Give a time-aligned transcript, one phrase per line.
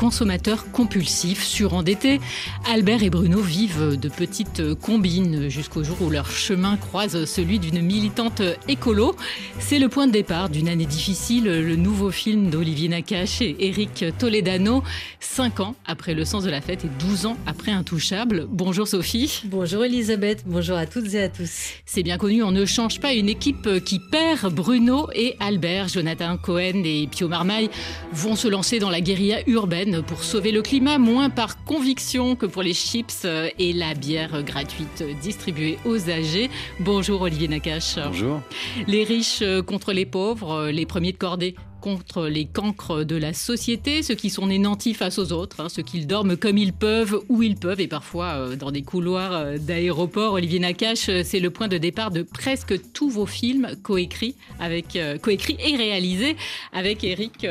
[0.00, 2.22] Consommateurs compulsifs, surendettés,
[2.66, 7.82] Albert et Bruno vivent de petites combines jusqu'au jour où leur chemin croise celui d'une
[7.82, 9.14] militante écolo.
[9.58, 14.06] C'est le point de départ d'une année difficile, le nouveau film d'Olivier Nakache et Eric
[14.18, 14.82] Toledano,
[15.20, 18.46] 5 ans après Le sens de la fête et 12 ans après Intouchable.
[18.48, 19.42] Bonjour Sophie.
[19.44, 21.74] Bonjour Elisabeth, bonjour à toutes et à tous.
[21.84, 24.50] C'est bien connu, on ne change pas une équipe qui perd.
[24.54, 27.68] Bruno et Albert, Jonathan Cohen et Pio Marmaille
[28.14, 32.46] vont se lancer dans la guérilla urbaine pour sauver le climat, moins par conviction que
[32.46, 33.26] pour les chips
[33.58, 36.50] et la bière gratuite distribuée aux âgés.
[36.78, 37.96] Bonjour Olivier Nakache.
[37.96, 38.40] Bonjour.
[38.86, 44.02] Les riches contre les pauvres, les premiers de cordée contre les cancres de la société,
[44.02, 47.20] ceux qui sont nés nantis face aux autres, hein, ceux qui dorment comme ils peuvent,
[47.28, 50.34] où ils peuvent, et parfois euh, dans des couloirs euh, d'aéroports.
[50.34, 54.96] Olivier Nakache, euh, c'est le point de départ de presque tous vos films coécrits, avec,
[54.96, 56.36] et réalisés
[56.72, 57.46] avec Eric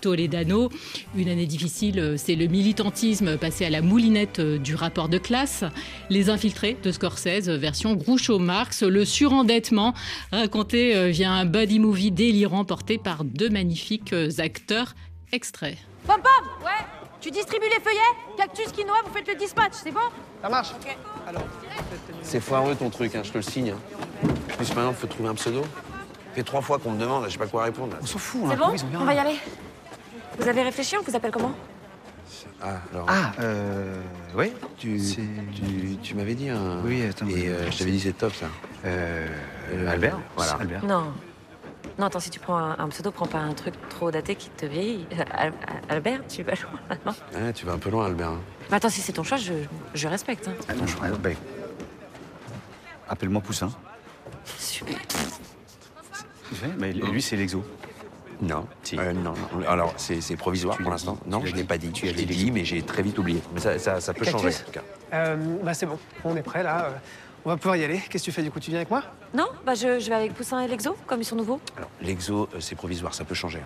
[0.00, 0.70] Toledano.
[1.16, 5.64] Une année difficile, c'est le militantisme passé à la moulinette du rapport de classe,
[6.10, 9.94] Les Infiltrés de Scorsese, version Groucho-Marx, le surendettement
[10.32, 13.73] raconté via un buddy movie délirant porté par deux magnifiques
[14.12, 14.94] euh, acteurs
[15.32, 15.76] extraits.
[16.06, 16.70] Pom Pom Ouais
[17.20, 20.00] Tu distribues les feuillets Cactus, quinoa, vous faites le dispatch, c'est bon?
[20.42, 20.72] Ça marche
[22.22, 23.70] C'est foireux ton truc, hein, je te le signe.
[23.72, 24.28] hein.
[24.56, 25.62] Plus maintenant, faut trouver un pseudo.
[25.62, 27.92] Ça fait trois fois qu'on me demande, je sais pas quoi répondre.
[27.94, 27.98] là.
[28.02, 29.36] On s'en fout, C'est hein, bon ont bien On va y aller.
[30.38, 31.52] Vous avez réfléchi, on vous appelle comment?
[32.60, 33.06] Ah, alors.
[33.08, 34.00] Ah, euh.
[34.34, 35.20] Oui tu, c'est-
[35.54, 36.80] tu, tu m'avais dit un.
[36.82, 38.46] Oui, attends, Et euh, je t'avais dit c'est top ça.
[38.84, 39.26] Euh.
[39.72, 40.52] Euh, Albert voilà.
[40.60, 40.84] Albert.
[40.84, 41.12] Non.
[41.98, 44.50] Non, attends, si tu prends un, un pseudo, prends pas un truc trop daté qui
[44.50, 45.06] te vieillit.
[45.32, 48.30] Al- Al- Albert, tu vas loin là, non Ouais, tu vas un peu loin, Albert.
[48.30, 48.40] hein.
[48.70, 49.52] Mais attends, si c'est ton choix, je,
[49.94, 50.48] je respecte.
[50.48, 50.54] hein.
[50.68, 51.36] Ah non, je- ah, ben,
[53.08, 53.70] Appelle-moi Poussin.
[54.58, 54.96] Super.
[56.78, 57.62] Mais lui, c'est l'exo.
[58.40, 58.66] Non.
[58.82, 58.98] Si.
[58.98, 59.68] Euh, non, non.
[59.68, 61.18] Alors, c'est c'est provisoire Tu pour l'as l'instant.
[61.26, 61.92] Non, je l'as l'ai pas dit.
[61.92, 63.40] Tu je as l'ai dit dit, mais j'ai très vite oublié.
[63.54, 64.42] Mais ça, ça, ça peut Cactus.
[64.42, 64.82] changer, en tout cas.
[65.12, 66.94] Euh, bah c'est bon, on est prêt là.
[67.44, 68.00] On va pouvoir y aller.
[68.08, 68.58] Qu'est-ce que tu fais du coup?
[68.58, 69.02] Tu viens avec moi?
[69.34, 71.60] Non Bah, je, je vais avec Poussin et l'Exo, comme ils sont nouveaux.
[71.76, 73.60] Alors, l'exo, euh, c'est provisoire, ça peut changer.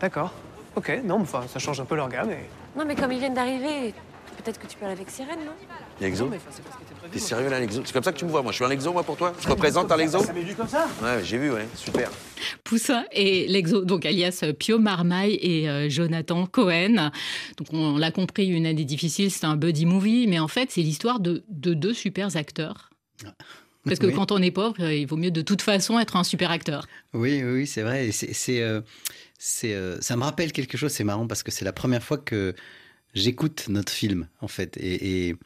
[0.00, 0.32] D'accord.
[0.76, 2.30] Ok, non, mais enfin, ça change un peu leur gamme.
[2.30, 2.46] Et...
[2.76, 3.94] Non, mais comme ils viennent d'arriver,
[4.36, 5.52] peut-être que tu peux aller avec Sirène, non?
[6.00, 8.50] Que t'es sérieux là, l'exo C'est comme ça que tu me vois, moi.
[8.52, 10.68] Je suis un exo, moi, pour toi Je représente un exo Ça m'est vu comme
[10.68, 11.66] ça Ouais, j'ai vu, ouais.
[11.76, 12.10] Super.
[12.64, 17.10] Poussin et l'exo, donc alias Pio Marmaille et euh, Jonathan Cohen.
[17.56, 20.80] Donc on l'a compris, une année difficile, c'est un buddy movie, mais en fait c'est
[20.82, 22.90] l'histoire de, de deux super acteurs.
[23.84, 24.14] Parce que Oui.
[24.14, 26.86] quand on est pauvre, euh, il vaut mieux de toute façon être un super acteur.
[27.12, 28.10] Oui, oui, c'est vrai.
[28.12, 28.80] C'est, euh,
[29.64, 30.90] euh, ça me rappelle quelque chose.
[30.90, 32.54] C'est marrant parce que c'est la première fois que
[33.14, 34.76] j'écoute notre film, en fait.
[34.78, 35.36] Et, et,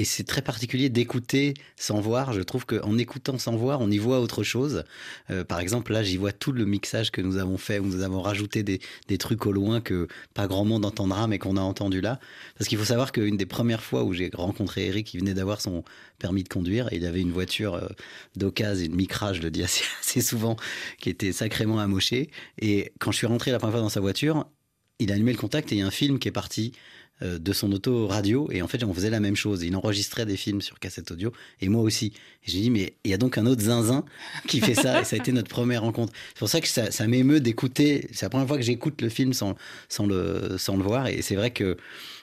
[0.00, 2.32] et c'est très particulier d'écouter sans voir.
[2.32, 4.84] Je trouve qu'en écoutant sans voir, on y voit autre chose.
[5.28, 8.00] Euh, par exemple, là, j'y vois tout le mixage que nous avons fait, où nous
[8.00, 12.00] avons rajouté des, trucs au loin que pas grand monde entendra, mais qu'on a entendu
[12.00, 12.18] là.
[12.56, 15.60] Parce qu'il faut savoir qu'une des premières fois où j'ai rencontré Eric, il venait d'avoir
[15.60, 15.84] son
[16.18, 17.86] permis de conduire et il avait une voiture euh,
[18.36, 20.56] d'occasion, une Micra, je le dis assez, assez souvent,
[20.98, 22.30] qui était sacrément amochée.
[22.58, 24.46] Et quand je suis rentré la première fois dans sa voiture,
[24.98, 26.72] il a allumé le contact et il y a un film qui est parti
[27.22, 29.62] de son auto radio et en fait on faisait la même chose.
[29.62, 32.12] Il enregistrait des films sur cassette audio et moi aussi.
[32.44, 34.04] J'ai dit mais il y a donc un autre zinzin
[34.48, 36.12] qui fait ça et ça a été notre première rencontre.
[36.28, 38.08] C'est pour ça que ça, ça m'émeut d'écouter.
[38.12, 39.56] C'est la première fois que j'écoute le film sans,
[39.88, 41.08] sans, le, sans le voir.
[41.08, 41.76] Et c'est vrai que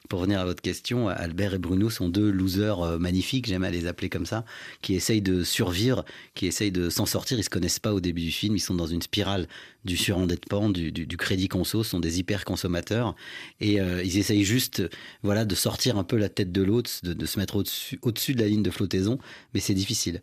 [0.08, 3.72] pour revenir à votre question, Albert et Bruno sont deux losers euh, magnifiques, j'aime à
[3.72, 4.46] les appeler comme ça,
[4.82, 7.38] qui essayent de survivre, qui essayent de s'en sortir.
[7.38, 9.48] Ils se connaissent pas au début du film, ils sont dans une spirale
[9.86, 13.16] du surendettement, du, du, crédit conso, sont des hyper consommateurs
[13.60, 14.84] et euh, ils essayent juste,
[15.24, 18.42] voilà, de sortir un peu la tête de l'autre, de, se mettre au-dessus au-dessus de
[18.42, 19.18] la ligne de flottaison,
[19.54, 20.22] mais c'est difficile.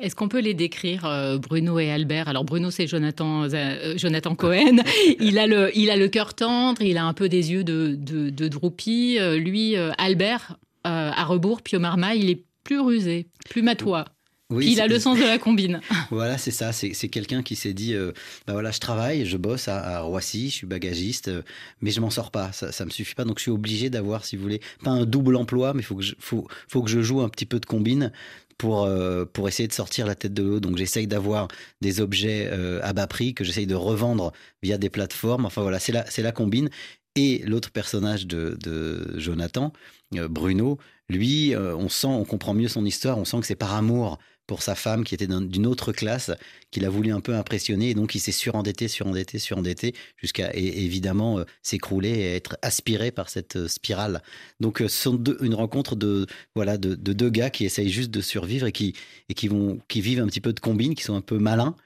[0.00, 2.28] Est-ce qu'on peut les décrire, euh, Bruno et Albert?
[2.28, 4.78] Alors Bruno, c'est Jonathan, euh, Jonathan Cohen.
[5.20, 7.94] il a le, il a le cœur tendre, il a un peu des yeux de,
[7.98, 9.18] de, de droupie.
[9.18, 10.56] Euh, lui, euh, Albert,
[10.86, 14.04] euh, à rebours, Pio Marmaille, il est plus rusé, plus matois.
[14.50, 15.80] Oui, il a le sens de la combine.
[16.10, 16.72] voilà, c'est ça.
[16.72, 18.12] C'est quelqu'un qui s'est dit, euh,
[18.46, 21.42] bah voilà, je travaille, je bosse à, Roissy, je suis bagagiste, euh,
[21.80, 22.52] mais je m'en sors pas.
[22.52, 23.24] Ça, ça me suffit pas.
[23.24, 26.02] Donc je suis obligé d'avoir, si vous voulez, pas un double emploi, mais faut que
[26.02, 28.12] je, faut, faut que je joue un petit peu de combine
[28.58, 30.60] pour, euh, pour essayer de sortir la tête de l'eau.
[30.60, 31.48] Donc j'essaye d'avoir
[31.80, 32.50] des objets
[32.82, 34.32] à bas prix que j'essaye de revendre
[34.62, 35.46] via des plateformes.
[35.46, 36.70] Enfin voilà, c'est la, la combine.
[37.14, 39.72] Et l'autre personnage de, de Jonathan,
[40.12, 44.18] Bruno, lui, on sent, on comprend mieux son histoire, on sent que c'est par amour
[44.46, 46.30] pour sa femme qui était d'une autre classe,
[46.70, 47.90] qu'il a voulu un peu impressionner.
[47.90, 53.28] Et donc, il s'est surendetté, surendetté, surendetté, jusqu'à évidemment euh, s'écrouler et être aspiré par
[53.28, 54.22] cette euh, spirale.
[54.60, 58.66] Donc, euh, sont une rencontre de, voilà, de, deux gars qui essayent juste de survivre
[58.66, 58.94] et qui,
[59.28, 61.76] et qui, vont, qui vivent un petit peu de combine, qui sont un peu malins,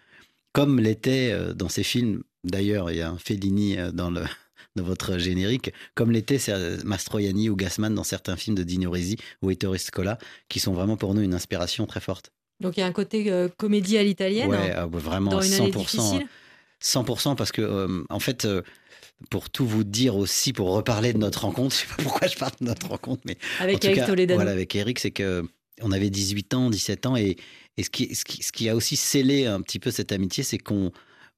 [0.52, 2.22] comme l'était dans ces films.
[2.44, 4.22] D'ailleurs, il y a un Fellini dans le,
[4.76, 6.38] dans votre générique, comme l'était
[6.84, 10.18] Mastroianni ou Gassman dans certains films de Dino Risi ou Ettore Scola,
[10.48, 12.32] qui sont vraiment pour nous une inspiration très forte.
[12.60, 14.50] Donc il y a un côté euh, comédie à l'italienne.
[14.50, 16.22] Ouais, ah, vraiment dans une 100%.
[16.82, 18.44] 100% parce que euh, en fait.
[18.44, 18.62] Euh,
[19.28, 22.38] pour tout vous dire aussi, pour reparler de notre rencontre, je sais pas pourquoi je
[22.38, 24.38] parle de notre rencontre, mais avec Eric Toledano.
[24.38, 25.44] Voilà, avec Eric, c'est que
[25.82, 27.36] on avait 18 ans, 17 ans, et,
[27.76, 30.42] et ce, qui, ce, qui, ce, qui, a aussi scellé un petit peu cette amitié,
[30.42, 30.90] c'est qu'on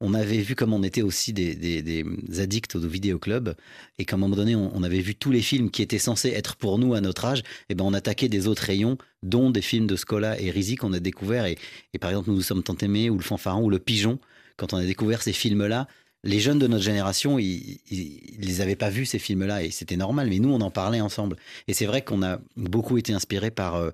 [0.02, 2.04] on avait vu comme on était aussi des,
[2.38, 3.54] addicts au vidéoclub
[3.98, 6.56] et qu'à un moment donné, on, avait vu tous les films qui étaient censés être
[6.56, 9.86] pour nous à notre âge, et ben on attaquait des autres rayons, dont des films
[9.86, 11.46] de Scola et Rizzi qu'on a découverts.
[11.46, 11.56] Et,
[12.00, 14.18] par exemple, Nous nous sommes tant aimés, ou Le Fanfaron, ou Le Pigeon,
[14.56, 15.86] quand on a découvert ces films-là,
[16.24, 19.96] les jeunes de notre génération, ils, ne les avaient pas vus ces films-là et c'était
[19.96, 20.28] normal.
[20.28, 21.36] Mais nous, on en parlait ensemble.
[21.66, 23.90] Et c'est vrai qu'on a beaucoup été inspirés par euh,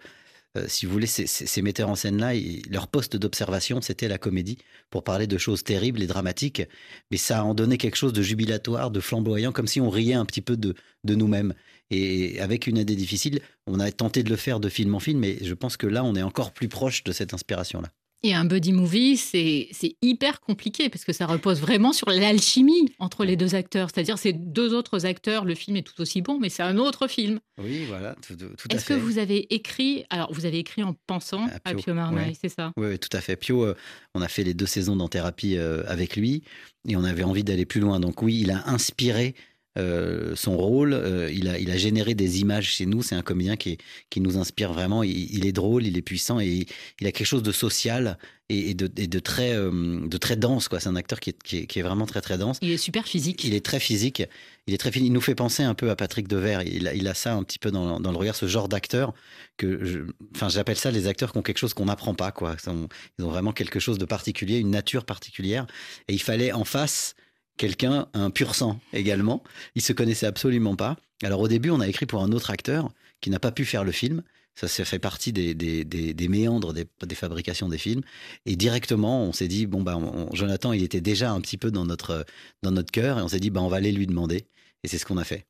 [0.59, 2.33] euh, si vous voulez, ces, metteurs en scène-là,
[2.71, 4.59] leur poste d'observation, c'était la comédie,
[4.91, 6.63] pour parler de choses terribles et dramatiques.
[7.11, 10.25] Mais ça en donnait quelque chose de jubilatoire, de flamboyant, comme si on riait un
[10.25, 10.75] petit peu de,
[11.05, 11.55] de nous-mêmes.
[11.91, 15.21] Et avec une idée difficile, on a tenté de le faire de film en film,
[15.21, 17.89] mais je pense que là, on est encore plus proche de cette inspiration-là.
[18.25, 19.69] Et un buddy movie, c'est
[20.03, 23.91] hyper compliqué parce que ça repose vraiment sur l'alchimie entre les deux acteurs.
[23.93, 27.07] C'est-à-dire, c'est deux autres acteurs, le film est tout aussi bon, mais c'est un autre
[27.07, 27.39] film.
[27.63, 28.75] Oui, voilà, tout, tout à fait.
[28.75, 32.49] Est-ce que vous avez écrit, alors vous avez écrit en pensant à Pio, Marmaille, c'est
[32.49, 32.73] ça?
[32.77, 33.37] Oui, tout à fait.
[33.37, 33.77] Pio, euh,
[34.17, 36.43] on a fait les deux saisons d'en thérapie euh, avec lui
[36.89, 38.01] et on avait envie d'aller plus loin.
[38.01, 39.37] Donc oui, il a inspiré
[39.79, 40.93] euh, son rôle.
[40.93, 43.03] Euh, il, a, il a généré des images chez nous.
[43.03, 43.79] C'est un comédien qui,
[44.11, 45.03] qui nous inspire vraiment.
[45.03, 46.67] Il, est drôle, il est puissant et
[47.01, 50.69] il a quelque chose de social et, de, de, très, euh, de très dense.
[50.69, 50.81] Quoi.
[50.81, 52.59] C'est un acteur qui est, qui, est, vraiment très très dense.
[52.61, 53.45] Il est super physique.
[53.45, 54.23] Il est très physique.
[54.67, 56.63] Il est très Il nous fait penser un peu à Patrick Devers.
[56.63, 59.15] Il a, il a ça un petit peu dans, dans le regard, ce genre d'acteur
[59.59, 62.33] que, enfin, j'appelle ça les acteurs qui ont quelque chose qu'on n'apprend pas.
[62.33, 62.57] Quoi.
[62.67, 65.67] Ils ont vraiment quelque chose de particulier, une nature particulière.
[66.09, 67.15] Et il fallait en face
[67.59, 69.43] quelqu'un, un pur sang également.
[69.75, 70.97] Il se connaissait absolument pas.
[71.23, 72.91] Alors au début, on a écrit pour un autre acteur
[73.21, 74.23] qui n'a pas pu faire le film.
[74.55, 78.03] Ça, ça fait partie des, des, méandres des, fabrications des films.
[78.45, 79.97] Et directement, on s'est dit, bon, bah,
[80.33, 82.27] Jonathan, il était déjà un petit peu dans notre,
[82.63, 83.21] dans notre cœur.
[83.21, 84.47] Et on s'est dit, bah, on va aller lui demander.
[84.83, 85.47] Et c'est ce qu'on a fait.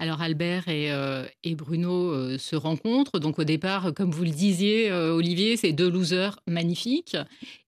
[0.00, 3.18] Alors Albert et, euh, Bruno euh, se rencontrent.
[3.18, 7.18] Donc au départ, comme vous le disiez, euh, Olivier, c'est deux losers magnifiques.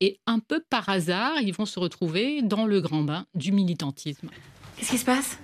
[0.01, 4.31] Et un peu par hasard, ils vont se retrouver dans le grand bain du militantisme.
[4.77, 5.39] Qu'est-ce qui se passe?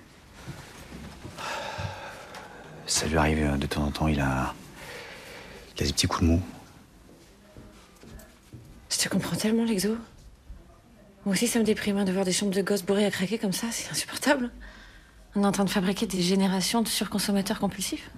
[2.87, 4.55] Ça lui arrive de temps en temps, il a,
[5.77, 6.41] il a des petits coups de mou.
[8.89, 9.95] Je te comprends tellement, l'exo.
[11.23, 13.37] Moi aussi, ça me déprime hein, de voir des chambres de gosses bourrées à craquer
[13.37, 13.67] comme ça.
[13.69, 14.49] C'est insupportable.
[15.35, 18.09] On est en train de fabriquer des générations de surconsommateurs compulsifs.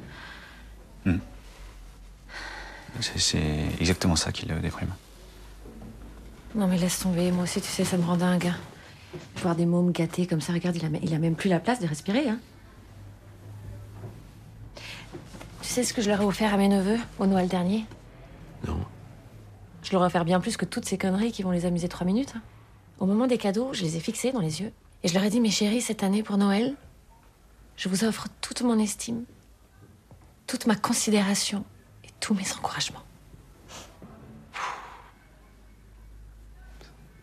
[1.05, 1.17] Hmm.
[2.99, 3.41] C'est
[3.79, 4.93] exactement ça qui le déprime.
[6.55, 8.51] Non mais laisse tomber, moi aussi tu sais, ça me rend dingue.
[9.37, 11.79] Voir des mômes gâtés comme ça, regarde, il a, il a même plus la place
[11.79, 12.29] de respirer.
[12.29, 12.39] Hein.
[15.61, 17.85] Tu sais ce que je leur ai offert à mes neveux au Noël dernier?
[18.67, 18.79] Non.
[19.83, 22.05] Je leur ai offert bien plus que toutes ces conneries qui vont les amuser trois
[22.05, 22.33] minutes.
[22.35, 22.41] Hein.
[22.99, 24.71] Au moment des cadeaux, je les ai fixés dans les yeux.
[25.03, 26.75] Et je leur ai dit, mes chéris, cette année pour Noël,
[27.81, 29.25] je vous offre toute mon estime,
[30.45, 31.65] toute ma considération
[32.03, 33.01] et tous mes encouragements.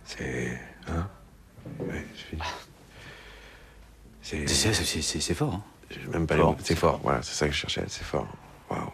[0.05, 0.61] C'est.
[0.88, 1.09] Hein?
[1.79, 2.05] Ouais,
[4.21, 4.49] C'est.
[4.49, 5.55] C'est fort.
[5.55, 5.62] Hein.
[6.09, 6.35] Même pas
[6.65, 8.27] C'est fort, voilà, c'est ça que je cherchais, c'est fort.
[8.69, 8.91] Waouh.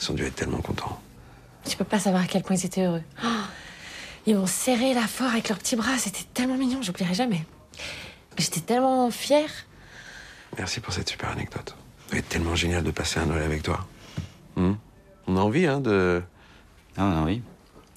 [0.00, 1.02] Ils ont dû être tellement contents.
[1.64, 3.02] Tu peux pas savoir à quel point ils étaient heureux.
[3.24, 3.26] Oh,
[4.26, 7.44] ils m'ont serré la fort avec leurs petits bras, c'était tellement mignon, j'oublierai jamais.
[8.38, 9.50] J'étais tellement fière.
[10.58, 11.74] Merci pour cette super anecdote.
[12.10, 13.86] C'est tellement génial de passer un Noël avec toi.
[14.56, 14.74] Hmm
[15.26, 16.22] on a envie, hein, de.
[16.96, 17.40] Ah, on a envie.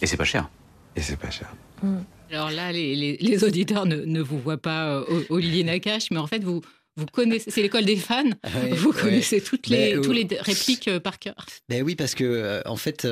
[0.02, 0.50] Et c'est pas cher.
[0.96, 1.54] Et c'est pas cher.
[1.82, 2.00] Hmm.
[2.32, 6.62] Alors là, les, auditeurs ne, vous voient pas, euh, Olivier Nakache, mais en fait, vous,
[6.98, 8.24] vous connaissez, c'est l'école des fans.
[8.72, 11.46] vous connaissez toutes les, ben, tous les répliques euh, par cœur.
[11.70, 13.08] Ben oui, parce que euh, en fait,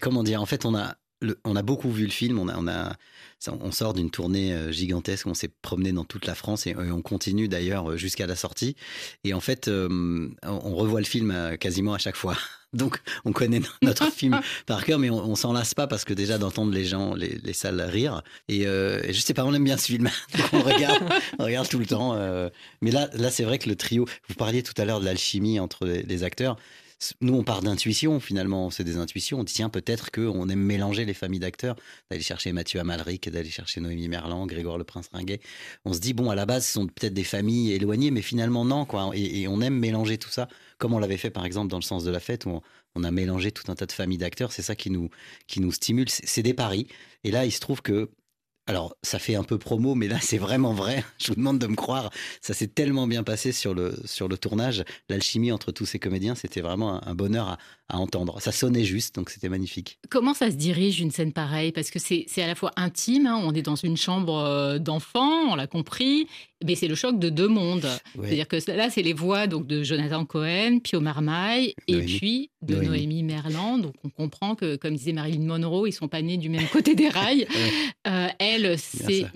[0.00, 0.94] comment dire, en fait, on a
[1.44, 2.38] on a beaucoup vu le film.
[2.38, 2.96] On a, on a,
[3.48, 5.26] on sort d'une tournée euh, gigantesque.
[5.26, 8.76] On s'est promené dans toute la France et, on continue d'ailleurs jusqu'à la sortie.
[9.24, 12.36] Et en fait, euh, on revoit le film euh, quasiment à chaque fois.
[12.74, 16.36] Donc, on connaît notre film par cœur, mais on, s'en lasse pas parce que déjà
[16.36, 18.22] d'entendre les gens, les, salles rire.
[18.48, 20.10] Et, je sais pas, on aime bien ce film.
[20.36, 21.02] Donc on regarde,
[21.38, 22.14] on regarde tout le temps.
[22.82, 24.04] mais là, là, c'est vrai que le trio.
[24.28, 26.58] Vous parliez tout à l'heure de l'alchimie entre les acteurs
[27.20, 28.70] nous, on part d'intuition, finalement.
[28.70, 29.40] C'est des intuitions.
[29.40, 31.76] On dit, tiens, peut-être qu'on aime mélanger les familles d'acteurs,
[32.10, 35.40] d'aller chercher Mathieu Amalric, d'aller chercher Noémie Merlan, Grégoire Le Prince Ringuet.
[35.84, 38.64] On se dit, bon, à la base, ce sont peut-être des familles éloignées, mais finalement,
[38.64, 39.10] non, quoi.
[39.14, 42.04] Et, on aime mélanger tout ça, comme on l'avait fait, par exemple, dans Le sens
[42.04, 42.60] de la fête, où
[42.94, 44.50] on, a mélangé tout un tas de familles d'acteurs.
[44.52, 45.08] C'est ça qui nous,
[45.46, 46.08] qui nous stimule.
[46.08, 46.88] C'est des paris.
[47.22, 48.10] Et là, il se trouve que
[48.68, 51.02] alors, ça fait un peu promo, mais là, c'est vraiment vrai.
[51.18, 52.10] Je vous demande de me croire.
[52.42, 54.84] Ça s'est tellement bien passé sur le, sur le tournage.
[55.08, 57.58] L'alchimie entre tous ces comédiens, c'était vraiment un, bonheur à,
[57.88, 58.40] à, entendre.
[58.42, 59.98] Ça sonnait juste, donc c'était magnifique.
[60.10, 61.72] Comment ça se dirige une scène pareille?
[61.72, 63.40] Parce que c'est à la fois intime, hein.
[63.42, 66.28] on est dans une chambre euh, d'enfants, on l'a compris,
[66.64, 67.88] mais c'est le choc de deux mondes.
[68.20, 72.76] C'est-à-dire que là, c'est les voix donc, de Jonathan Cohen, Pio Marmaille, et puis de
[72.76, 73.22] Noémie.
[73.22, 73.82] Merland.
[73.82, 76.94] Donc on comprend que, comme disait Marilyn Monroe, ils sont pas nés du même côté
[76.94, 77.46] des rails.
[78.08, 79.26] euh, elle, c'est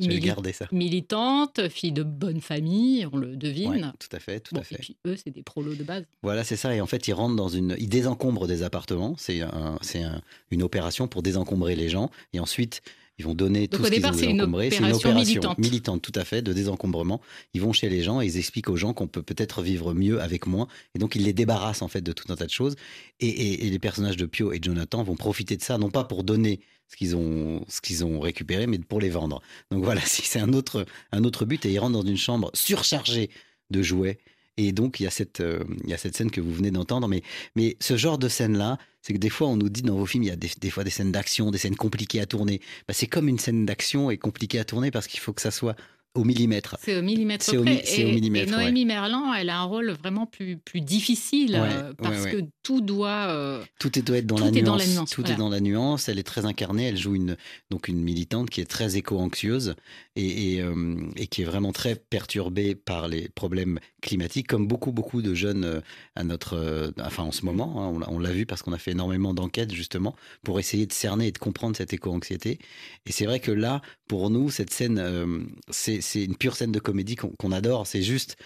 [0.73, 3.93] militante, fille de bonne famille, on le devine.
[3.99, 4.77] tout à fait, tout à fait.
[4.77, 6.05] Et puis eux, c'est des prolos de base.
[6.23, 6.75] Voilà, c'est ça.
[6.75, 9.15] Et en fait, ils rentrent dans une, ils désencombrent des appartements.
[9.19, 10.05] C'est un, c'est
[10.51, 12.11] une opération pour désencombrer les gens.
[12.33, 12.83] Et ensuite,
[13.23, 14.71] ils vont donner tout ce qu'ils ont désencombré.
[14.71, 15.59] C'est une opération militante.
[15.59, 16.03] militante.
[16.03, 17.21] tout à fait, de désencombrement.
[17.55, 20.21] Ils vont chez les gens et ils expliquent aux gens qu'on peut peut-être vivre mieux
[20.21, 20.67] avec moins.
[20.97, 22.75] Et donc, ils les débarrassent en fait de tout un tas de choses.
[23.21, 26.61] Et, les personnages de Pio et Jonathan vont profiter de ça, non pas pour donner
[26.89, 29.41] ce qu'ils ont, ce qu'ils ont récupéré, mais pour les vendre.
[29.71, 31.65] Donc voilà, c'est un autre, un autre but.
[31.65, 33.31] Et ils rentrent dans une chambre surchargée
[33.71, 34.19] de jouets
[34.57, 36.71] et donc, il y a cette, euh, il y a cette scène que vous venez
[36.71, 37.09] d'entendre.
[37.09, 37.23] Mais,
[37.57, 40.25] mais ce genre de scène-là, c'est que des fois, on nous dit dans vos films,
[40.25, 42.61] il y a des, fois des scènes d'action, des scènes compliquées à tourner.
[42.87, 45.51] Bah, c'est comme une scène d'action et compliquée à tourner parce qu'il faut que ça
[45.51, 45.75] soit
[46.15, 46.77] au millimètre.
[46.83, 50.27] C'est au millimètre c'est Au, et, millimètre, et Noémie Merlan, elle a un rôle vraiment
[50.27, 53.29] plus, plus difficile euh, parce que tout doit.
[53.31, 56.09] Euh, tout doit être dans, la, nuance, Tout est dans la nuance.
[56.11, 56.89] Elle est très incarnée.
[56.89, 57.37] Elle joue une,
[57.71, 59.75] donc une militante qui est très éco-anxieuse
[60.19, 65.35] euh, et, qui est vraiment très perturbée par les problèmes climatiques, comme beaucoup, beaucoup de
[65.35, 65.83] jeunes
[66.17, 66.93] à notre.
[67.01, 70.15] enfin, en ce moment, hein, on l'a vu parce qu'on a fait énormément d'enquêtes justement
[70.43, 72.59] pour essayer de cerner et de comprendre cette éco-anxiété.
[73.07, 77.17] Et c'est vrai que là, pour nous, cette scène, c'est une pure scène de comédie
[77.17, 77.87] qu'on adore.
[77.87, 78.37] C'est juste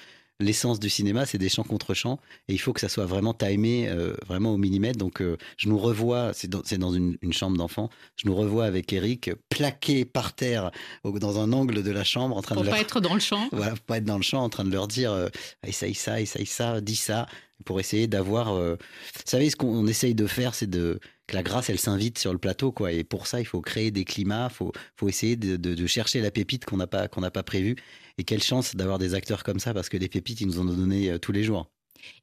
[0.41, 3.35] l'essence du cinéma, c'est des chants contre chants, et il faut que ça soit vraiment
[3.35, 4.99] timé, euh, vraiment au millimètre.
[4.99, 9.31] Donc, euh, je nous revois, c'est dans, une, chambre d'enfant, je nous revois avec Eric
[9.49, 10.71] plaqué par terre
[11.05, 13.49] dans un angle de la chambre, en train pour de pas être dans le champ.
[13.53, 15.29] Voilà, pour pas être dans le champ, en train de leur dire, euh,
[15.67, 17.27] essaye ça, essaye ça, dis ça,
[17.65, 18.55] pour essayer d'avoir.
[18.55, 18.77] Vous
[19.25, 22.39] savez, ce qu'on essaye de faire, c'est de que la grâce, elle s'invite sur le
[22.39, 22.93] plateau, quoi.
[22.93, 26.65] Et pour ça, il faut créer des climats, faut, faut essayer de, chercher la pépite
[26.65, 27.77] qu'on n'a pas, qu'on n'a pas prévue.
[28.19, 30.69] Et quelle chance d'avoir des acteurs comme ça, parce que les pépites, ils nous en
[30.69, 31.71] ont donné euh, tous les jours.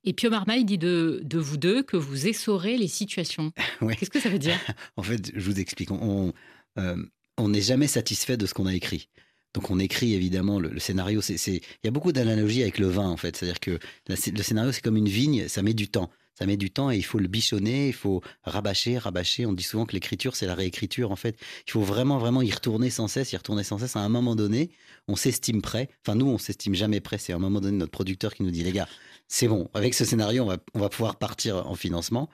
[0.03, 3.51] Et Pio Marmaille dit de, de, vous deux que vous essorez les situations.
[3.79, 4.59] Qu'est-ce que ça veut dire?
[4.97, 5.91] En fait, je vous explique.
[5.91, 6.33] On
[6.79, 6.95] euh,
[7.37, 9.09] on n'est jamais satisfait de ce qu'on a écrit.
[9.53, 11.21] Donc on écrit évidemment le, scénario.
[11.21, 13.35] C'est, il y a beaucoup d'analogies avec le vin en fait.
[13.35, 16.71] C'est-à-dire que le scénario c'est comme une vigne, ça met du temps ça met du
[16.71, 19.45] temps et il faut le bichonner, il faut rabâcher, rabâcher.
[19.45, 21.11] On dit souvent que l'écriture, c'est la réécriture.
[21.11, 21.37] En fait,
[21.67, 23.95] il faut vraiment, vraiment y retourner sans cesse, y retourner sans cesse.
[23.95, 24.71] À un moment donné,
[25.07, 25.89] on s'estime prêt.
[26.05, 27.17] Enfin, nous, on s'estime jamais prêt.
[27.17, 28.87] C'est à un moment donné notre producteur qui nous dit, les gars,
[29.27, 32.29] c'est bon, avec ce scénario, on va, on va pouvoir partir en financement.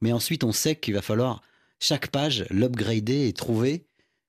[0.00, 1.42] Mais ensuite, on sait qu'il va falloir
[1.80, 3.86] chaque page l'upgrader et trouver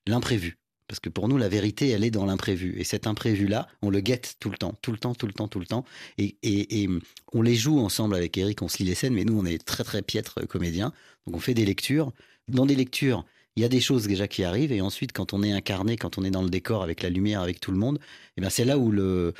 [0.07, 0.58] l'imprévu.
[0.89, 2.73] Parce que pour nous, la vérité, elle est dans l'imprévu.
[2.79, 5.47] Et cet imprévu-là, on le guette tout le temps, tout le temps, tout le temps,
[5.47, 5.85] tout le temps.
[6.17, 6.89] Et,
[7.31, 9.63] on les joue ensemble avec Eric, on se lit les scènes, mais nous, on est
[9.63, 10.91] très, très piètres comédiens.
[11.27, 12.11] Donc on fait des lectures.
[12.47, 13.23] Dans des lectures,
[13.55, 14.71] il y a des choses déjà qui arrivent.
[14.71, 17.41] Et ensuite, quand on est incarné, quand on est dans le décor avec la lumière,
[17.41, 17.99] avec tout le monde,
[18.35, 19.31] eh bien c'est là où là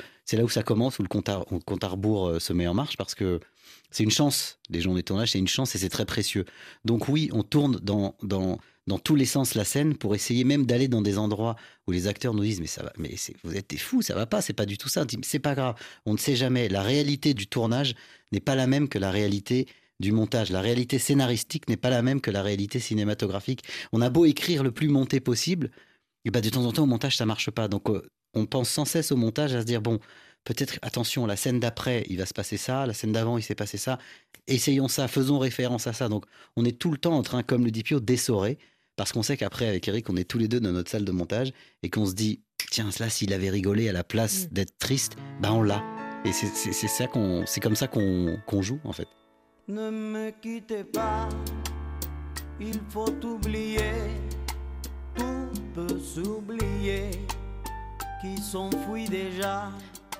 [0.44, 1.28] où ça commence, où le compte
[1.66, 3.40] compte à rebours euh, se met en marche, parce que
[3.90, 4.58] c'est une chance.
[4.68, 6.44] Les journées de tournage, c'est une chance et c'est très précieux.
[6.84, 10.66] Donc oui, on tourne dans, dans, dans tous les sens la scène pour essayer même
[10.66, 13.70] d'aller dans des endroits où les acteurs nous disent mais ça va mais vous êtes
[13.70, 16.18] des fous ça va pas c'est pas du tout ça c'est pas grave on ne
[16.18, 17.94] sait jamais la réalité du tournage
[18.32, 19.68] n'est pas la même que la réalité
[20.00, 23.62] du montage la réalité scénaristique n'est pas la même que la réalité cinématographique
[23.92, 25.70] on a beau écrire le plus monté possible
[26.24, 28.02] et ben de temps en temps au montage ça marche pas donc euh,
[28.34, 30.00] on pense sans cesse au montage à se dire bon
[30.44, 33.54] peut-être attention la scène d'après il va se passer ça la scène d'avant il s'est
[33.54, 33.98] passé ça
[34.46, 36.24] essayons ça faisons référence à ça donc
[36.56, 38.58] on est tout le temps en train comme le dit Pio d'essorer
[38.96, 41.12] parce qu'on sait qu'après, avec Eric, on est tous les deux dans notre salle de
[41.12, 44.48] montage et qu'on se dit, tiens, cela, s'il avait rigolé à la place mm.
[44.52, 45.82] d'être triste, ben on l'a.
[46.26, 49.08] Et c'est ça qu'on, c'est comme ça qu'on joue en fait.
[49.68, 51.30] Ne me quittez pas,
[52.60, 53.78] il faut oublier
[55.74, 57.10] peut s'oublier,
[58.20, 59.70] qui s'enfuit déjà.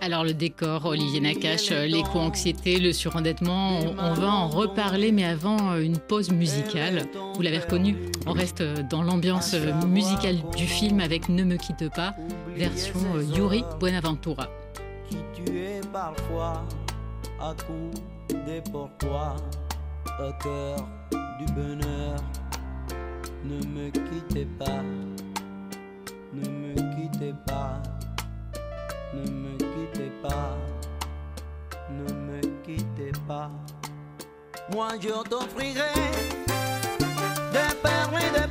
[0.02, 5.76] Alors le décor, Olivier Nakache, l'éco-anxiété, le surendettement, on, on, va en reparler, mais avant
[5.76, 7.04] une pause musicale.
[7.34, 9.54] Vous l'avez reconnu, on reste dans l'ambiance
[9.86, 12.14] musicale du film avec Ne me quitte pas,
[12.56, 12.98] version
[13.34, 14.48] Yuri Buenaventura.
[15.10, 16.64] Qui tu es parfois
[17.38, 17.90] à coup
[18.28, 19.36] des pourquoi,
[20.18, 20.88] au cœur
[21.38, 22.16] du bonheur.
[23.44, 24.82] Ne me quittez pas,
[26.32, 27.82] ne me quittez pas.
[29.12, 30.56] Ne me quittez pas,
[31.90, 33.50] ne me quittez pas.
[34.72, 35.92] Moi je t'offrirai
[37.52, 38.48] des perles et des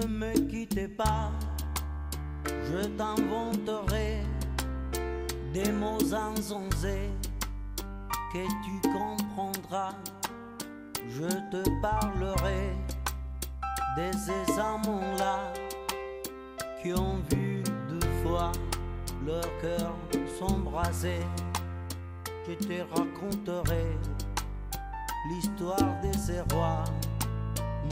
[0.00, 1.32] Ne me quittez pas,
[2.46, 4.18] je t'inventerai
[5.52, 7.10] des mots insensés
[8.32, 9.94] que tu comprendras.
[11.08, 12.76] Je te parlerai
[13.96, 15.52] de ces amants-là
[16.80, 18.52] qui ont vu deux fois
[19.26, 19.94] leur cœur
[20.38, 21.20] s'embraser.
[22.46, 23.86] Je te raconterai
[25.28, 26.84] l'histoire de ces rois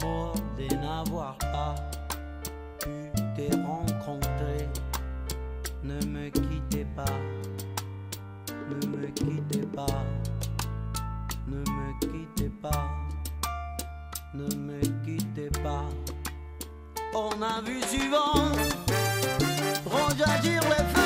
[0.01, 0.96] morts de n'avoir
[11.47, 12.89] ne me quittez pas,
[14.33, 15.85] ne me quittez pas.
[17.13, 18.51] On a vu souvent
[19.85, 20.96] rejaillir les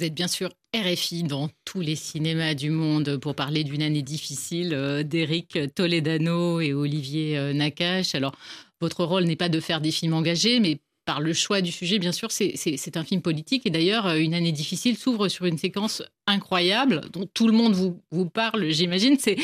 [0.00, 4.00] Vous êtes bien sûr RFI dans tous les cinémas du monde pour parler d'une année
[4.00, 8.14] difficile euh, d'Éric Toledano et Olivier euh, Nakache.
[8.14, 8.34] Alors,
[8.80, 11.98] votre rôle n'est pas de faire des films engagés, mais par le choix du sujet,
[11.98, 13.66] bien sûr, c'est un film politique.
[13.66, 17.74] Et d'ailleurs, euh, Une année difficile s'ouvre sur une séquence incroyable dont tout le monde
[17.74, 19.18] vous, vous parle, j'imagine.
[19.20, 19.36] C'est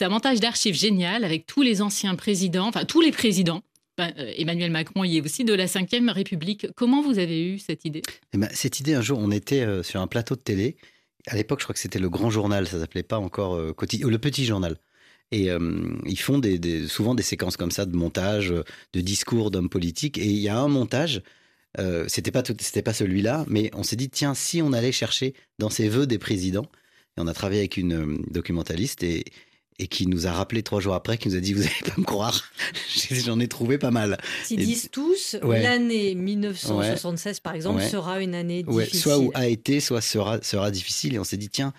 [0.00, 3.60] un montage d'archives génial avec tous les anciens présidents, enfin tous les présidents
[4.36, 6.66] Emmanuel Macron y est aussi, de la Ve République.
[6.76, 8.02] Comment vous avez eu cette idée?
[8.32, 10.76] Eh ben, Cette idée, un jour, on était euh, sur un plateau de télé.
[11.26, 14.18] À l'époque, je crois que c'était le Grand Journal, ça s'appelait pas encore euh, le
[14.18, 14.76] Petit Journal.
[15.32, 15.48] Et
[16.06, 16.40] ils font
[16.88, 18.52] souvent des séquences comme ça de montage,
[18.92, 20.18] de discours d'hommes politiques.
[20.18, 21.22] Et il y a un montage,
[22.08, 25.70] c'était pas c'était pas celui-là, mais on s'est dit tiens, si on allait chercher dans
[25.70, 26.66] ces vœux des présidents,
[27.16, 29.24] et on a travaillé avec une documentaliste et,
[29.80, 31.94] et qui nous a rappelé trois jours après, qui nous a dit Vous n'allez pas
[31.96, 32.44] me croire,
[33.10, 34.18] j'en ai trouvé pas mal.
[34.50, 39.00] Ils disent tous l'année 1976, par exemple, sera une année difficile.
[39.00, 41.14] Soit où a été, soit sera, sera difficile.
[41.14, 41.72] Et on s'est dit Tiens,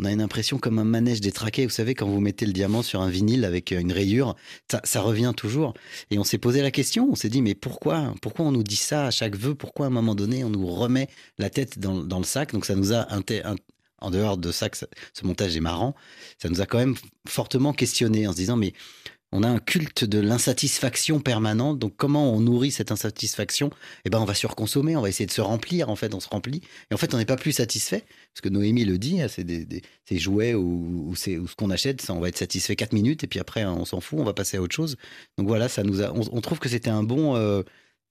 [0.00, 1.64] on a une impression comme un manège détraqué.
[1.64, 4.34] Vous savez, quand vous mettez le diamant sur un vinyle avec une rayure,
[4.68, 5.74] ça, ça revient toujours.
[6.10, 7.08] Et on s'est posé la question.
[7.12, 9.54] On s'est dit, mais pourquoi, pourquoi on nous dit ça à chaque vœu?
[9.54, 12.52] Pourquoi à un moment donné, on nous remet la tête dans, dans le sac?
[12.52, 13.06] Donc ça nous a
[14.04, 15.94] en dehors de ça, que ce montage est marrant,
[16.40, 16.94] ça nous a quand même
[17.26, 18.74] fortement questionné en se disant, mais
[19.32, 21.80] on a un culte de l'insatisfaction permanente.
[21.80, 23.70] Donc, comment on nourrit cette insatisfaction?
[24.04, 25.88] Eh ben, on va surconsommer, on va essayer de se remplir.
[25.88, 26.60] En fait, on se remplit.
[26.88, 28.04] Et en fait, on n'est pas plus satisfait.
[28.32, 32.14] Parce que Noémie le dit, hein, c'est des, jouets ou, c'est ce qu'on achète, ça,
[32.14, 34.56] on va être satisfait 4 minutes et puis après, on s'en fout, on va passer
[34.58, 34.96] à autre chose.
[35.36, 37.62] Donc voilà, ça nous on, trouve que c'était un bon euh,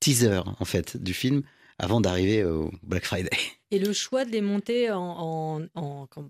[0.02, 1.44] teaser, en fait, du film
[1.80, 3.30] avant d'arriver au Black Friday.
[3.72, 5.62] Et le choix de les monter en,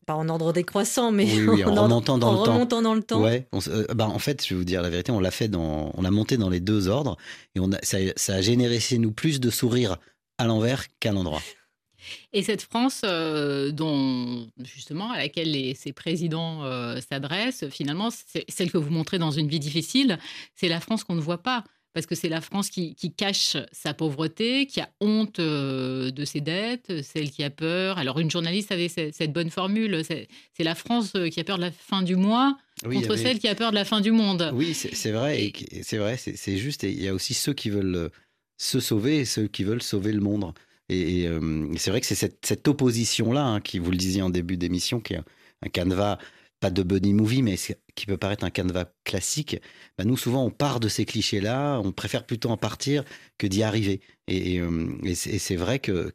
[0.05, 1.25] pas en ordre décroissant, mais
[1.65, 3.21] en, remontant, dans, le remontant dans le temps.
[3.21, 5.91] Ouais, euh, bah, en fait, je vais vous dire la vérité, on l'a fait dans,
[5.93, 7.17] on l'a monté dans les deux ordres
[7.53, 7.97] et on a, ça,
[8.33, 9.97] a généré chez nous plus de sourires
[10.37, 11.41] à l'envers qu'à l'endroit.
[12.31, 18.71] Et cette France, euh, dont justement à laquelle ces présidents euh, s'adressent, finalement, c'est celle
[18.71, 20.17] que vous montrez dans une vie difficile,
[20.55, 23.93] c'est la France qu'on ne voit pas parce que c'est la France qui, cache sa
[23.93, 27.97] pauvreté, qui a honte euh, de ses dettes, celle qui a peur.
[27.99, 30.27] Alors une journaliste avait cette, bonne formule, c'est
[30.59, 32.57] la France euh, qui a peur de la fin du mois.
[32.83, 34.51] contre celle qui a peur de la fin du monde.
[34.53, 35.53] Oui, c'est vrai,
[35.83, 36.83] c'est vrai, c'est juste.
[36.83, 38.09] Et il y a aussi ceux qui veulent euh,
[38.57, 40.53] se sauver et ceux qui veulent sauver le monde.
[40.89, 41.27] Et,
[41.77, 45.13] c'est vrai que c'est cette, opposition-là, hein, qui, vous le disiez en début d'émission, qui
[45.13, 45.21] est
[45.63, 46.17] un canevas
[46.63, 47.57] pas de buddy movie, mais
[47.93, 49.59] qui peut paraître un canevas classique,
[49.97, 53.03] bah nous souvent on part de ces clichés-là, on préfère plutôt en partir
[53.37, 53.99] que d'y arriver.
[54.29, 56.13] Et, euh, c'est vrai que,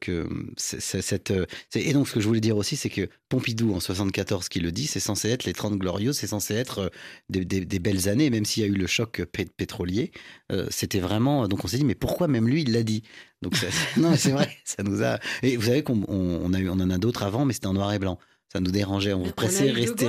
[0.56, 1.34] cette...
[1.74, 4.72] Et donc ce que je voulais dire aussi, c'est que Pompidou en 74 qui le
[4.72, 6.88] dit, c'est censé être les 30 glorieuses, c'est censé être euh,
[7.28, 9.22] des, belles années, même s'il y a eu le choc
[9.58, 10.12] pétrolier.
[10.50, 11.46] Euh, c'était vraiment...
[11.46, 13.02] Donc on s'est dit, mais pourquoi même lui, il l'a dit?
[13.42, 13.52] Donc
[13.98, 15.18] non, c'est vrai, ça nous a.
[15.42, 17.92] Et vous savez qu'on on a eu, en a d'autres avant, mais c'était en noir
[17.92, 18.18] et blanc
[18.52, 19.12] ça nous dérangeait.
[19.12, 20.06] On, préférait rester,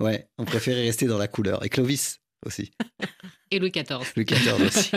[0.00, 1.64] ouais, on préférait rester dans la couleur.
[1.64, 2.70] Et Clovis aussi.
[3.50, 4.12] Et Louis XIV.
[4.16, 4.90] Louis XIV aussi,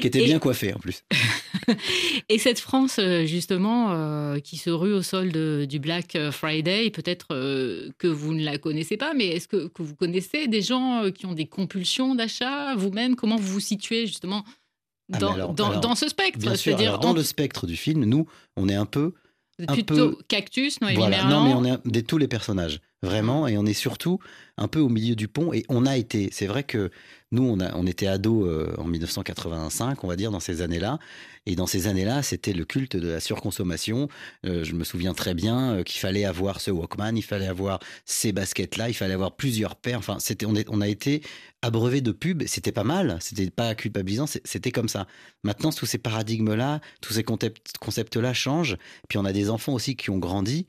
[0.00, 1.02] qui était, bien coiffé en plus.
[2.28, 5.32] Et cette France, euh, justement, euh, qui se rue au sol
[5.66, 9.82] du Black Friday, peut-être euh, que vous ne la connaissez pas, mais est-ce que, que,
[9.82, 13.16] vous connaissez des gens qui ont des compulsions d'achat vous-même?
[13.16, 14.44] Comment vous vous situez justement
[15.12, 16.38] ah, dans, dans, ce spectre?
[16.38, 19.14] Bien sûr, dire, dans le spectre du film, nous, on est un peu
[19.66, 21.24] plutôt cactus, Noémie voilà.
[21.24, 24.18] Non, mais on est des, tous les personnages, vraiment, et on est surtout
[24.56, 25.52] un peu au milieu du pont.
[25.52, 26.90] Et on a été, c'est vrai que
[27.32, 30.98] nous, on, était ados euh, en 1985, on va dire, dans ces années-là.
[31.46, 34.08] Et dans ces années-là, c'était le culte de la surconsommation.
[34.44, 37.78] Euh, je me souviens très bien euh, qu'il fallait avoir ce Walkman, il fallait avoir
[38.04, 39.98] ces baskets-là, il fallait avoir plusieurs paires.
[39.98, 41.22] Enfin, c'était, on, on a été
[41.62, 42.42] abreuvé de pubs.
[42.46, 45.06] C'était pas mal, c'était pas culpabilisant, c'était comme ça.
[45.44, 48.76] Maintenant, tous ces paradigmes-là, tous ces concepts-là changent.
[49.08, 50.66] Puis on a des enfants aussi qui ont grandi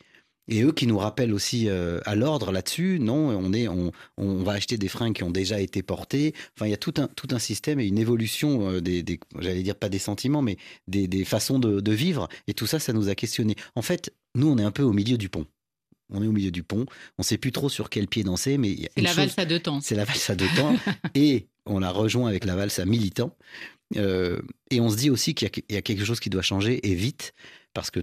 [0.47, 4.43] et eux qui nous rappellent aussi euh, à l'ordre là-dessus, non, on, est, on, on,
[4.43, 6.34] va acheter des fringues qui ont déjà été portées.
[6.56, 9.19] Enfin, il y a tout un, tout un système et une évolution euh, des, des
[9.39, 12.27] j'allais dire pas des sentiments, mais des, des façons de, de, vivre.
[12.47, 13.56] Et tout ça, ça nous a questionné.
[13.75, 15.45] En fait, nous, on est un peu au milieu du pont.
[16.10, 16.86] On est au milieu du pont.
[17.17, 19.80] On sait plus trop sur quel pied danser, mais c'est la valse à deux temps.
[19.80, 20.75] C'est la valse à deux temps.
[21.15, 23.38] et on la rejoint avec la valse à militant.
[23.95, 26.86] Euh, et on se dit aussi qu'il y, y, a quelque chose qui doit changer
[26.89, 27.34] et vite,
[27.73, 28.01] parce que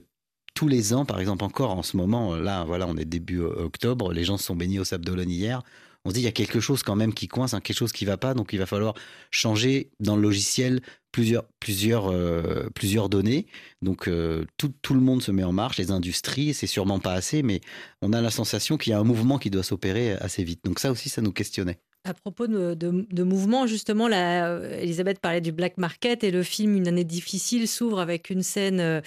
[0.55, 3.65] tous les ans, par exemple encore en ce moment, là, voilà, on est début euh,
[3.65, 5.63] octobre, les gens se sont baignés au Sable d'Olonne hier.
[6.05, 7.93] On se dit il y a quelque chose quand même qui coince, hein, quelque chose
[7.93, 8.95] qui va pas, donc il va falloir
[9.31, 10.81] changer dans le logiciel
[11.13, 13.47] plusieurs plusieurs euh, plusieurs données.
[13.83, 17.13] Donc euh, tout, tout, le monde se met en marche, les industries, c'est sûrement pas
[17.13, 17.61] assez, mais
[18.01, 20.65] on a la sensation qu'il y a un mouvement qui doit s'opérer assez vite.
[20.65, 21.79] Donc ça aussi, ça nous questionnait.
[22.05, 26.89] À propos de, mouvement, justement, la, Elisabeth parlait du black market et le film Une
[26.89, 29.01] année difficile s'ouvre avec une scène euh,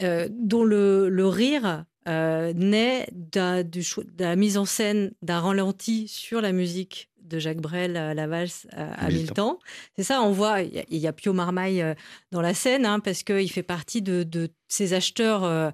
[0.00, 7.38] dont le, rire naît de la mise en scène d'un ralenti sur la musique de
[7.38, 9.54] Jacques Brel à la valse à, Milton.
[9.96, 11.84] C'est ça, on voit, il y, a Pio Marmaille
[12.30, 15.72] dans la scène, hein, parce qu'il fait partie de, ces acheteurs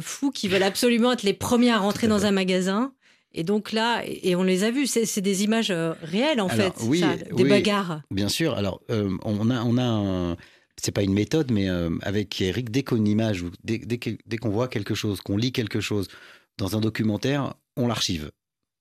[0.00, 2.92] fous qui veulent absolument être les premiers à rentrer dans un magasin.
[3.32, 7.04] Et donc là, et on les a vus, c'est des images réelles en fait, oui,
[7.36, 8.02] des bagarres.
[8.10, 8.54] Bien sûr.
[8.54, 10.36] Alors, on a, on a un,
[10.82, 13.80] c'est pas une méthode, mais euh, avec Eric, dès qu'on image ou dès,
[14.38, 16.08] qu'on voit quelque chose, qu'on lit quelque chose
[16.58, 18.30] dans un documentaire, on l'archive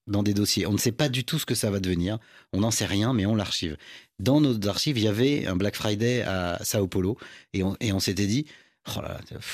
[0.07, 0.65] dans des dossiers.
[0.65, 2.17] On ne sait pas du tout ce que ça va devenir.
[2.53, 3.77] On n'en sait rien, mais on l'archive.
[4.19, 7.17] Dans nos archives, il y avait un Black Friday à Sao Paulo,
[7.53, 8.45] et on, s'était dit.
[8.95, 9.01] Oh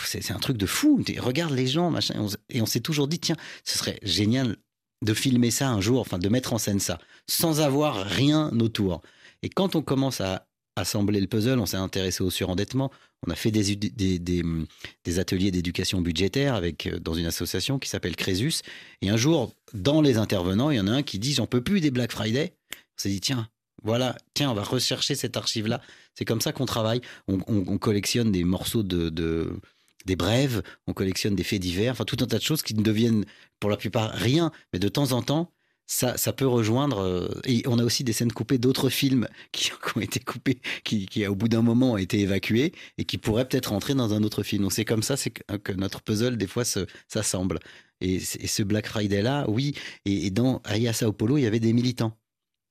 [0.08, 1.04] c'est un truc de fou.
[1.18, 2.28] Regarde les gens, machin.
[2.50, 4.56] Et on s'est toujours dit, tiens, ce serait génial
[5.04, 9.02] de filmer ça un jour, enfin de mettre en scène ça, sans avoir rien autour.
[9.42, 12.92] Et quand on commence à assembler le puzzle, on s'est intéressé au surendettement,
[13.26, 18.16] on a fait des, des, ateliers d'éducation budgétaire avec, euh, dans une association qui s'appelle
[18.16, 18.62] Crésus.
[19.02, 21.62] Et un jour, dans les intervenants, il y en a un qui dit J'en peux
[21.62, 22.54] plus des Black Friday.
[22.74, 23.50] On s'est dit Tiens,
[23.84, 25.82] voilà, tiens, on va rechercher cette archive-là.
[26.14, 27.02] C'est comme ça qu'on travaille.
[27.28, 29.60] On, collectionne des morceaux de,
[30.06, 32.82] des brèves, on collectionne des faits divers, enfin tout un tas de choses qui ne
[32.82, 33.26] deviennent
[33.60, 35.52] pour la plupart rien, mais de temps en temps,
[35.88, 37.00] ça, ça peut rejoindre.
[37.00, 41.06] Euh, et on a aussi des scènes coupées d'autres films qui, ont été coupés, qui,
[41.06, 44.24] qui au bout d'un moment ont été évacués et qui pourraient peut-être rentrer dans un
[44.24, 44.64] autre film.
[44.64, 46.64] Donc c'est comme ça c'est que, notre puzzle des fois
[47.08, 47.60] s'assemble.
[48.02, 49.74] Et, et, ce Black Friday là, oui.
[50.06, 52.18] Et, dans Aya Sao Paulo, il y avait des militants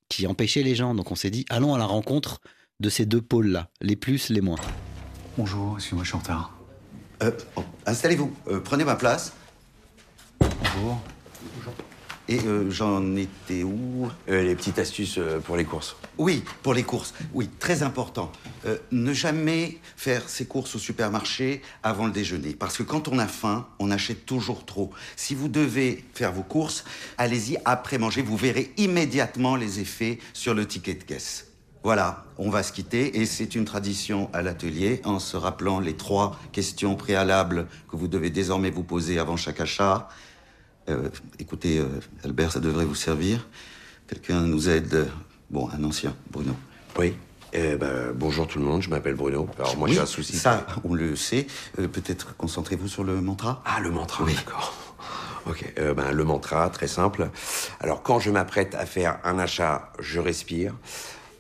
[0.09, 0.95] qui empêchaient les gens.
[0.95, 2.41] Donc on s'est dit, allons à la rencontre
[2.81, 4.59] de ces deux pôles là, les plus, les moins.
[5.39, 6.57] Bonjour, excusez-moi, je suis en retard.
[7.23, 7.31] Euh,
[7.87, 9.33] installez-vous, euh, prenez ma place.
[10.41, 11.01] Bonjour.
[12.29, 15.97] Et euh, j'en étais où euh, Les petites astuces euh, pour les courses.
[16.17, 17.13] Oui, pour les courses.
[17.35, 18.33] Oui, très important.
[18.93, 22.55] ne jamais faire ses courses au supermarché avant le déjeuner.
[22.55, 24.91] Parce que quand on a faim, on achète toujours trop.
[25.17, 26.85] Si vous devez faire vos courses,
[27.19, 28.23] allez-y après manger.
[28.23, 31.49] Vous verrez immédiatement les effets sur le ticket de caisse.
[31.83, 35.95] Voilà, on va se quitter et c'est une tradition à l'atelier en se rappelant les
[35.95, 40.09] trois questions préalables que vous devez désormais vous poser avant chaque achat.
[40.89, 41.87] Euh, écoutez, euh,
[42.25, 43.47] Albert, ça devrait vous servir.
[44.07, 45.09] Quelqu'un nous aide.
[45.51, 46.55] Bon, un ancien, Bruno.
[46.99, 47.15] Oui.
[47.53, 49.49] Eh ben, bonjour tout le monde, je m'appelle Bruno.
[49.59, 50.37] Alors moi j'ai un souci.
[50.37, 51.47] Ça, on le sait.
[51.79, 53.63] Euh, peut-être concentrez-vous sur le mantra.
[53.65, 54.35] Ah, le mantra, oui.
[54.35, 54.75] d'accord.
[55.47, 57.29] Ok, ben, le mantra, très simple.
[57.79, 60.73] Alors quand je m'apprête à faire un achat, je respire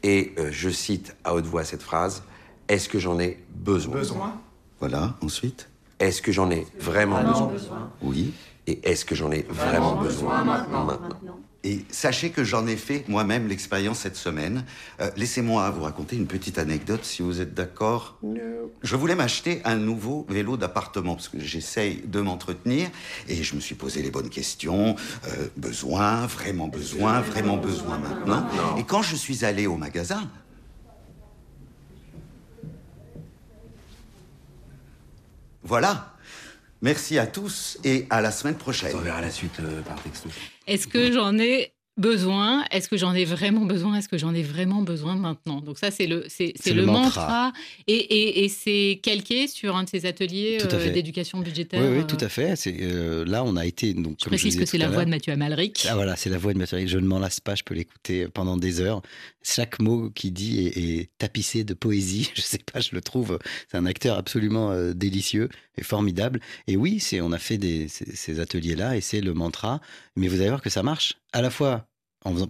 [0.03, 2.23] et je cite à haute voix cette phrase.
[2.69, 3.95] Est-ce que j'en ai besoin?
[3.95, 4.41] Besoin.
[4.79, 5.71] Voilà, ensuite.
[6.01, 8.35] Est-ce que j'en ai vraiment, besoin, besoin Oui.
[8.67, 10.89] Et est-ce que j'en ai vraiment, besoin, maintenant,
[11.65, 14.65] Et sachez que j'en ai fait moi-même l'expérience cette semaine.
[15.01, 18.19] Euh, laissez-moi vous raconter une petite anecdote, si vous êtes d'accord.
[18.83, 22.89] Je voulais m'acheter un nouveau vélo d'appartement, parce que j'essaye de m'entretenir,
[23.29, 24.97] et je me suis posé les bonnes questions.
[25.29, 28.47] Euh, besoin, vraiment besoin, vraiment besoin maintenant.
[28.79, 30.31] Et quand je suis allé au magasin,
[35.65, 36.14] voilà,
[36.85, 38.95] Merci à tous et à la semaine prochaine.
[38.95, 40.29] On verra la suite euh, par texto.
[40.67, 44.43] Est-ce que j'en ai besoin Est-ce que j'en ai vraiment besoin Est-ce que j'en ai
[44.43, 45.61] vraiment besoin maintenant?
[45.61, 47.53] Donc ça, c'est le, c'est, le, mantra.
[47.87, 51.83] Et, et, c'est calqué sur un de ces ateliers euh, d'éducation budgétaire.
[51.83, 52.57] Oui, oui, tout à fait.
[52.57, 53.95] C'est, euh, là, on a été...
[53.95, 55.87] Donc, je précise que c'est la voix de Mathieu Amalric.
[55.89, 56.93] Ah voilà, c'est la voix de Mathieu Amalric.
[56.93, 59.03] Je ne m'en lasse pas, je peux l'écouter pendant des heures.
[59.43, 62.31] Chaque mot qu'il dit est, tapissé de poésie.
[62.35, 63.39] Je sais pas, je le trouve...
[63.71, 66.41] C'est un acteur absolument euh, délicieux et formidable.
[66.67, 69.81] Et oui, c'est, on a fait des, ces ateliers-là et c'est le mantra.
[70.17, 71.87] Mais vous allez voir que ça marche à la fois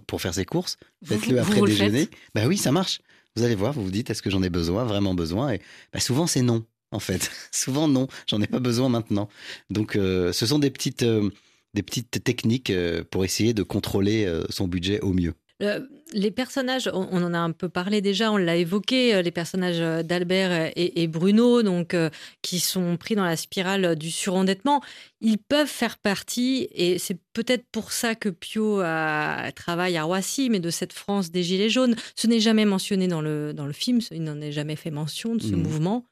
[0.07, 2.07] pour faire ses courses, faites-le après déjeuner.
[2.33, 3.01] Bah oui, ça marche.
[3.35, 5.51] Vous allez voir, vous vous dites est-ce que j'en ai besoin, vraiment besoin?
[5.51, 7.29] Et bah souvent c'est non, en fait.
[7.51, 9.27] souvent non, j'en ai pas besoin maintenant.
[9.69, 11.29] Donc euh, ce sont des petites, euh,
[11.73, 15.33] des petites techniques euh, pour essayer de contrôler son budget au mieux.
[15.59, 20.71] Les personnages, on, en a un peu parlé déjà, on l'a évoqué, les personnages d'Albert
[20.75, 21.95] et, Bruno, donc
[22.41, 24.81] qui sont pris dans la spirale du surendettement,
[25.21, 30.49] ils peuvent faire partie, et c'est peut-être pour ça que Pio a, travaille à Roissy,
[30.49, 31.95] mais de cette France des Gilets jaunes.
[32.15, 35.35] Ce n'est jamais mentionné dans le, dans le film, il n'en est jamais fait mention
[35.35, 35.63] de ce mmh.
[35.63, 36.05] mouvement.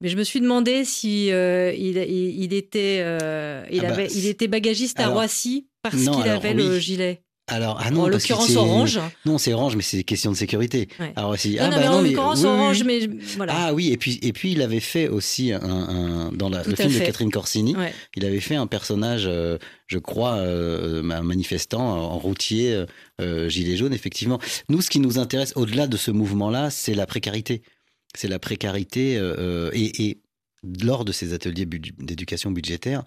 [0.00, 4.46] Mais je me suis demandé si il, il, était, il, ah bah, avait, il était
[4.46, 7.22] bagagiste à Roissy parce qu'il avait le gilet.
[7.48, 8.98] Alors, ah non, en l'occurrence orange.
[9.24, 10.88] Non, c'est orange, mais c'est question de sécurité.
[11.14, 13.52] Alors ah, bah en l'occurrence orange, mais voilà.
[13.56, 16.92] Ah oui, et puis et puis il avait fait aussi un, dans la, le film
[16.92, 17.76] de Catherine Corsini,
[18.16, 22.84] il avait fait un personnage, euh, je crois, euh, un manifestant en routier
[23.20, 23.94] euh, gilet jaune.
[23.94, 27.62] Effectivement, nous, ce qui nous intéresse au-delà de ce mouvement-là, c'est la précarité.
[28.16, 29.20] C'est la précarité
[29.72, 30.20] et, et
[30.82, 33.04] lors de ces ateliers d'éducation budgétaire,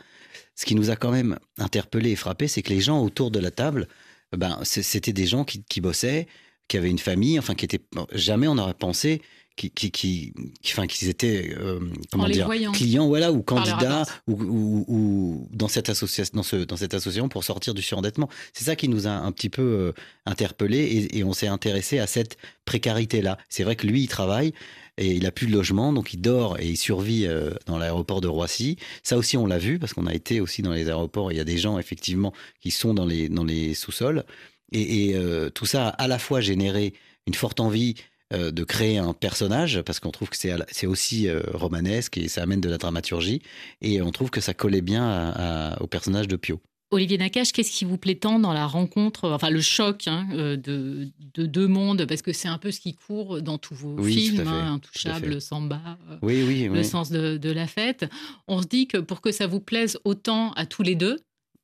[0.55, 3.39] ce qui nous a quand même interpellé et frappé, c'est que les gens autour de
[3.39, 3.87] la table,
[4.37, 6.27] ben, c'était des gens qui, qui, bossaient,
[6.67, 7.81] qui avaient une famille, enfin, qui étaient.
[8.13, 9.21] Jamais on n'aurait pensé
[9.59, 10.33] qui, qui, qui,
[10.67, 11.79] enfin, qu'ils étaient euh,
[12.11, 16.77] comment dire, clients voilà, ou candidats ou, ou, ou, dans, cette association, dans, ce, dans
[16.77, 18.29] cette association pour sortir du surendettement.
[18.53, 19.91] C'est ça qui nous a un petit peu euh,
[20.25, 23.37] interpellés et, et on s'est intéressé à cette précarité-là.
[23.49, 24.53] C'est vrai que lui, il travaille
[24.99, 28.19] et il a plus de logement, donc il dort et il survit euh, dans l'aéroport
[28.19, 28.75] de Roissy.
[29.01, 31.31] Ça aussi, on l'a vu parce qu'on a été aussi dans les aéroports.
[31.31, 34.25] Il y a des gens effectivement qui sont dans les, dans les sous-sols.
[34.73, 36.93] Et, euh, tout ça a à la fois généré
[37.25, 37.95] une forte envie
[38.33, 42.61] euh, de créer un personnage, parce qu'on trouve que c'est aussi romanesque et ça amène
[42.61, 43.41] de la dramaturgie,
[43.81, 46.59] et on trouve que ça collait bien au personnage de Pio.
[46.91, 50.57] Olivier Nakache, qu'est-ce qui vous plaît tant dans la rencontre, enfin le choc hein, euh,
[50.57, 53.95] de, de, deux mondes, parce que c'est un peu ce qui court dans tous vos
[53.99, 58.05] oui, films, hein, Intouchable, Samba, oui, oui, le sens de, de, la fête.
[58.47, 61.19] On se dit que pour que ça vous plaise autant à tous les deux,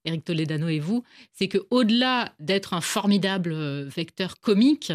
[0.05, 4.93] Eric Toledano et vous, c'est que au-delà d'être un formidable vecteur comique,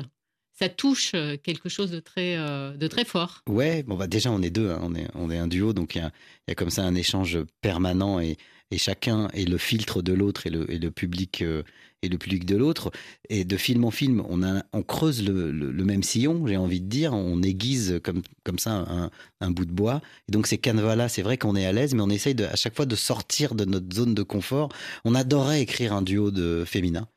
[0.52, 1.12] ça touche
[1.42, 3.42] quelque chose de très, euh, de très fort.
[3.48, 5.94] Ouais, bon bah déjà on est deux, hein, on, est, on est un duo, donc
[5.94, 6.12] il y a,
[6.48, 8.36] y a, comme ça un échange permanent et,
[8.70, 11.62] et chacun est le filtre de l'autre et le, public euh,
[12.02, 12.90] le public de l'autre.
[13.28, 17.42] Et de film en film, on, creuse le, même sillon, j'ai envie de dire, on
[17.42, 20.00] aiguise comme, ça un, un bout de bois.
[20.28, 22.56] Et donc ces canevas-là, c'est vrai qu'on est à l'aise, mais on essaye de, à
[22.56, 24.70] chaque fois de sortir de notre zone de confort.
[25.04, 27.08] On adorait écrire un duo de féminin.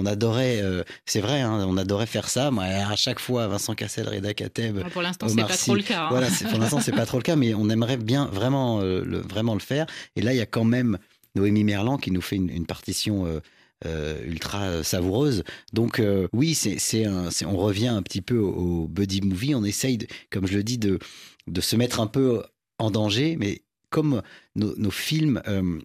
[0.00, 2.50] On adorait, euh, c'est vrai, hein, on adorait faire ça.
[2.50, 4.78] Moi, à chaque fois, Vincent Cassel, Reda Kateb.
[4.78, 6.04] Ouais, pour l'instant, c'est pas trop le cas.
[6.04, 6.08] Hein.
[6.10, 9.18] Voilà, pour l'instant, c'est pas trop le cas, mais on aimerait bien vraiment, euh, le,
[9.18, 9.86] vraiment le faire.
[10.16, 10.98] Et là, il y a quand même
[11.34, 13.26] Noémie Merlan qui nous fait une, une partition.
[13.26, 13.40] Euh,
[13.86, 15.42] euh, ultra savoureuse.
[15.72, 18.50] Donc euh, oui, c'est on revient un petit peu au,
[18.82, 19.54] au, buddy movie.
[19.54, 20.98] On essaye, de, comme je le dis, de,
[21.46, 22.42] de se mettre un peu
[22.78, 24.20] en danger, mais comme
[24.54, 25.78] nos, nos films euh,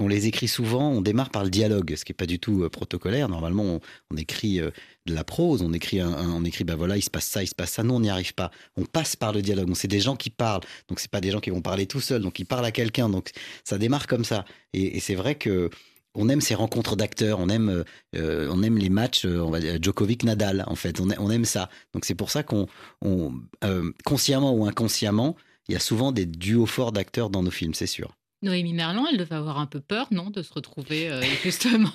[0.00, 2.64] on les écrit souvent, on démarre par le dialogue, ce qui n'est pas du tout
[2.64, 3.28] euh, protocolaire.
[3.28, 4.70] Normalement, on, on écrit euh,
[5.06, 7.46] de la prose, on écrit, un, on écrit, bah voilà, il se passe ça, il
[7.46, 7.82] se passe ça.
[7.82, 8.50] Nous, on n'y arrive pas.
[8.76, 9.70] On passe par le dialogue.
[9.74, 12.22] C'est des gens qui parlent, donc c'est pas des gens qui vont parler tout seuls,
[12.22, 13.10] donc ils parlent à quelqu'un.
[13.10, 13.30] Donc
[13.62, 14.46] ça démarre comme ça.
[14.72, 15.70] Et, c'est vrai que
[16.14, 17.84] on aime ces rencontres d'acteurs, on aime,
[18.16, 21.68] euh, on aime les matchs, on va dire Djokovic-Nadal, en fait, on, on, aime ça.
[21.94, 22.66] Donc c'est pour ça qu'on,
[23.02, 23.32] on,
[24.04, 25.36] consciemment ou inconsciemment,
[25.68, 28.16] il y a souvent des duos forts d'acteurs dans nos films, c'est sûr.
[28.42, 31.92] Noémie Merlan, elle devait avoir un peu peur, non, de se retrouver euh, justement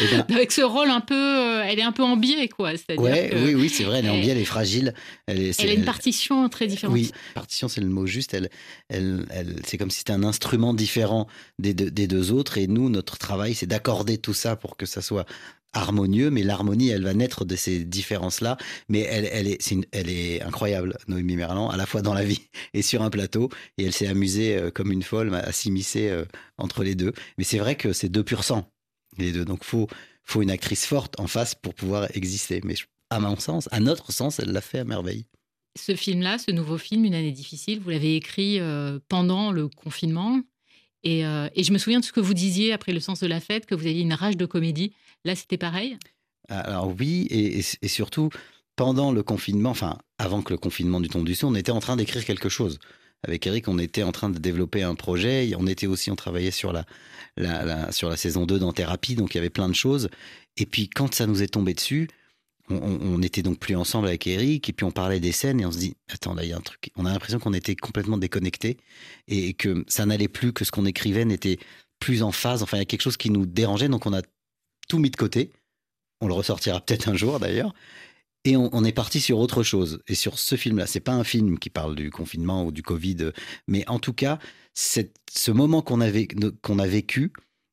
[0.00, 2.72] eh bien, avec ce rôle un peu, euh, elle est un peu en biais, quoi.
[2.96, 4.94] Ouais, oui, oui, c'est vrai, elle est en biais, elle est fragile.
[5.26, 6.94] Elle, est, elle a une partition très différente.
[6.94, 8.34] Oui, partition, c'est le mot juste.
[8.34, 8.50] Elle,
[8.88, 11.26] elle, elle c'est comme si c'était un instrument différent
[11.58, 14.86] des deux, des deux autres, et nous, notre travail, c'est d'accorder tout ça pour que
[14.86, 15.26] ça soit
[15.72, 18.56] harmonieux, mais l'harmonie, elle va naître de ces différences-là.
[18.88, 22.42] Mais elle, elle, est, elle est incroyable, Noémie Merlan, à la fois dans la vie
[22.74, 23.48] et sur un plateau.
[23.78, 26.24] Et elle s'est amusée euh, comme une folle à s'immiscer euh,
[26.58, 27.12] entre les deux.
[27.38, 28.70] Mais c'est vrai que c'est deux pur sang,
[29.18, 29.44] les deux.
[29.44, 29.88] Donc, faut,
[30.24, 32.60] faut une actrice forte en face pour pouvoir exister.
[32.64, 32.74] Mais
[33.10, 35.26] à mon sens, à notre sens, elle l'a fait à merveille.
[35.78, 40.40] Ce film-là, ce nouveau film, Une année difficile, vous l'avez écrit euh, pendant le confinement?
[41.02, 43.26] Et, euh, et, je me souviens de ce que vous disiez après le sens de
[43.26, 44.92] la fête, que vous aviez une rage de comédie.
[45.24, 45.96] Là, c'était pareil?
[46.48, 48.30] Alors oui, et, surtout,
[48.76, 51.80] pendant le confinement, enfin, avant que le confinement du Ton du Son, on était en
[51.80, 52.78] train d'écrire quelque chose.
[53.22, 55.52] Avec Eric, on était en train de développer un projet.
[55.58, 56.84] On était aussi, on travaillait sur la
[57.92, 60.08] sur la saison 2 dans Thérapie, donc il y avait plein de choses.
[60.56, 62.08] Et puis, quand ça nous est tombé dessus,
[62.70, 65.66] on, on, était donc plus ensemble avec Eric et puis on parlait des scènes et
[65.66, 67.76] on se dit attends là il y a un truc on a l'impression qu'on était
[67.76, 68.76] complètement déconnecté
[69.28, 71.58] et que ça n'allait plus que ce qu'on écrivait n'était
[71.98, 74.22] plus en phase enfin il y a quelque chose qui nous dérangeait donc on a
[74.90, 75.52] tout mis de côté.
[76.20, 77.72] On le ressortira peut-être un jour d'ailleurs.
[78.44, 80.02] Et on, est parti sur autre chose.
[80.08, 82.82] Et sur ce film là c'est pas un film qui parle du confinement ou du
[82.82, 83.32] covid
[83.68, 84.38] mais en tout cas
[84.72, 87.32] ce moment qu'on a vécu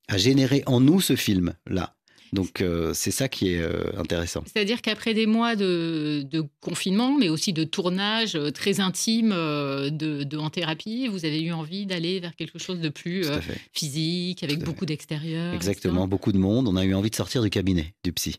[0.10, 1.97] a généré en nous ce film là
[2.34, 4.44] donc euh, c'est ça qui est euh, intéressant.
[4.46, 10.24] C'est-à-dire qu'après des mois de, de, confinement, mais aussi de tournage euh, très intime de,
[10.24, 13.26] de, en thérapie, vous avez eu envie d'aller vers quelque chose de plus
[13.74, 15.54] physique, avec beaucoup d'extérieur.
[15.54, 16.10] Exactement, etc.
[16.10, 16.68] beaucoup de monde.
[16.68, 18.36] On a eu envie de sortir du cabinet du psy,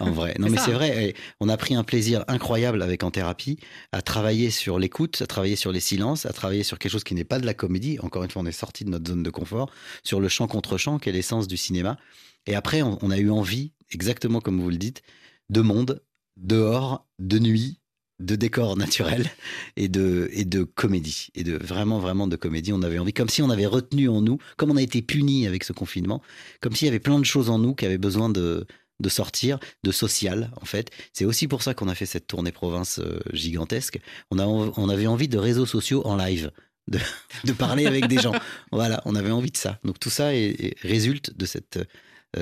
[0.00, 0.34] en vrai.
[0.38, 3.58] non mais c'est vrai, on a pris un plaisir incroyable avec en thérapie
[3.92, 7.14] à travailler sur l'écoute, à travailler sur les silences, à travailler sur quelque chose qui
[7.14, 7.98] n'est pas de la comédie.
[8.00, 9.70] Encore une fois, on est sorti de notre zone de confort,
[10.04, 11.98] sur le chant contre chant, qui est l'essence du cinéma.
[12.46, 15.02] Et après, on, on, a eu envie, exactement comme vous le dites,
[15.50, 16.02] de monde,
[16.36, 17.78] dehors, de nuit,
[18.20, 19.26] de décors naturels
[19.76, 21.28] et de, et de comédie.
[21.34, 22.72] Et de vraiment, vraiment de comédie.
[22.72, 25.46] On avait envie, comme si on avait retenu en nous, comme on a été puni
[25.46, 26.22] avec ce confinement,
[26.60, 28.66] comme s'il y avait plein de choses en nous qui avaient besoin de,
[29.00, 30.90] de sortir, de social en fait.
[31.12, 33.98] C'est aussi pour ça qu'on a fait cette tournée province euh, gigantesque.
[34.30, 36.50] On, a, on avait envie de réseaux sociaux en live
[36.88, 36.98] de,
[37.44, 38.34] de parler avec des gens.
[38.72, 39.78] Voilà, on avait envie de ça.
[39.84, 41.80] Donc tout ça est- est- résulte de cette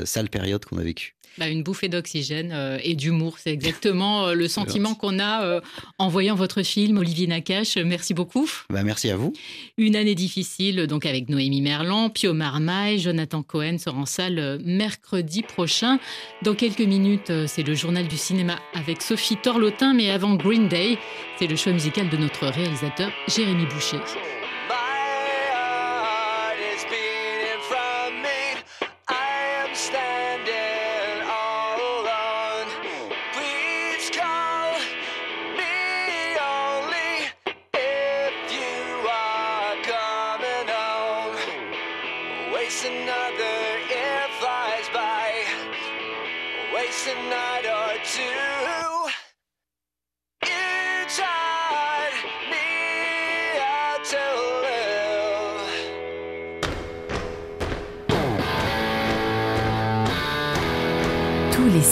[0.04, 1.14] sale période qu'on a vécue.
[1.38, 5.60] Bah, une bouffée d'oxygène euh, et d'humour, c'est exactement euh, le sentiment qu'on a euh,
[5.98, 7.76] en voyant votre film, Olivier Nakache.
[7.76, 8.50] Merci beaucoup.
[8.68, 9.32] Bah, merci à vous.
[9.78, 14.58] Une année difficile, donc avec Noémie Merlan, Pio Marmaille, Jonathan Cohen sera en salle euh,
[14.64, 16.00] mercredi prochain.
[16.42, 20.68] Dans quelques minutes, euh, c'est le journal du cinéma avec Sophie Torlotin, mais avant Green
[20.68, 20.98] Day,
[21.38, 23.98] c'est le choix musical de notre réalisateur Jérémy Boucher.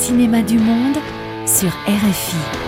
[0.08, 0.96] Cinémas du monde
[1.44, 2.67] sur RFI.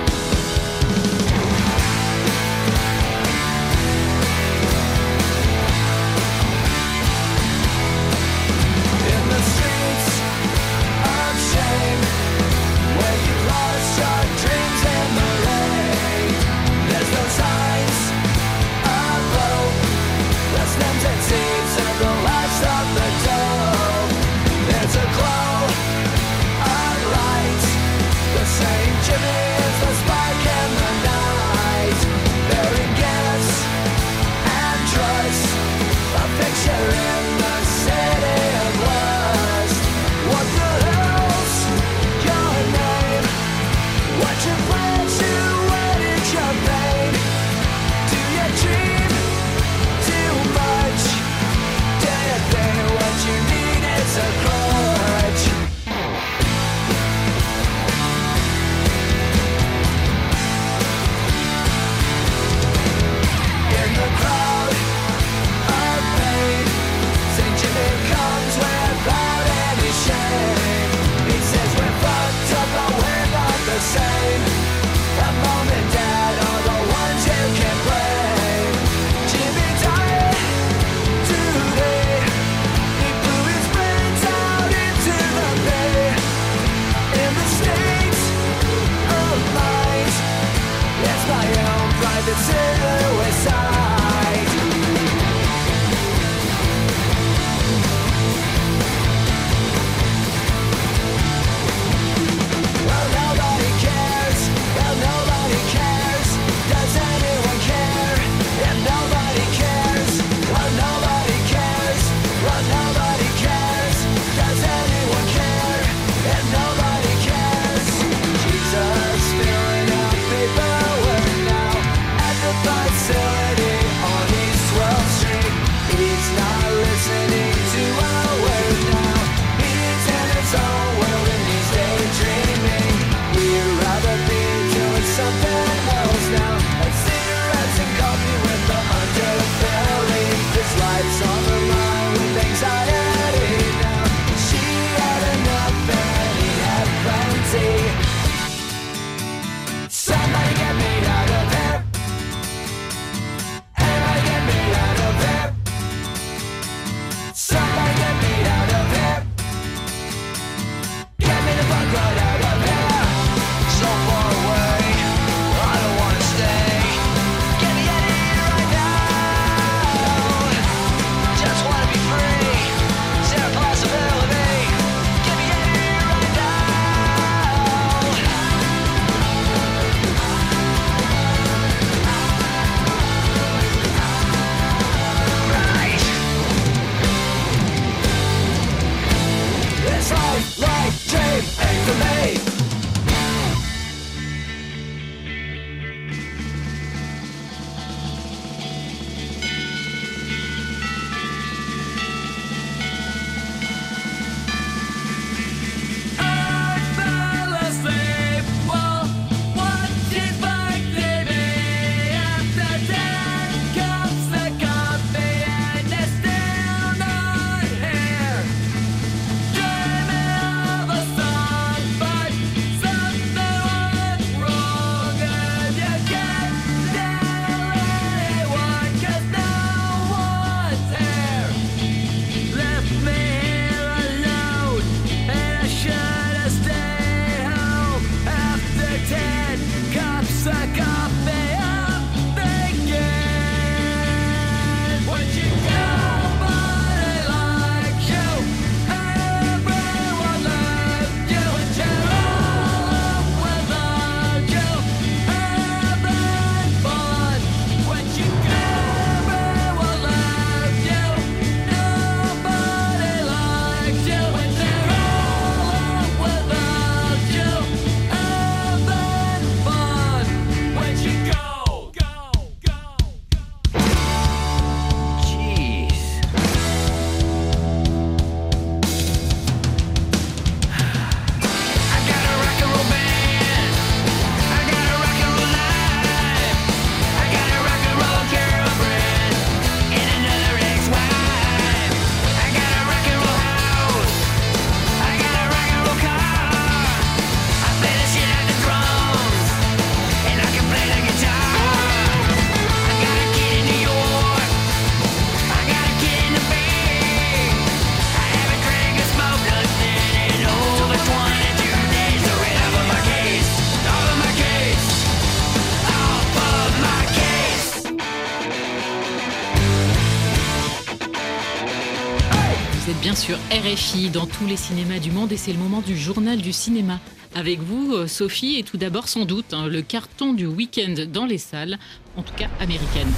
[324.13, 326.99] Dans tous les cinémas du monde et c'est le moment du journal du cinéma.
[327.37, 331.25] Avec vous, euh, Sophie, et tout d'abord sans doute hein, le carton du week-end dans
[331.25, 331.79] les salles,
[332.17, 333.13] en tout cas américaines.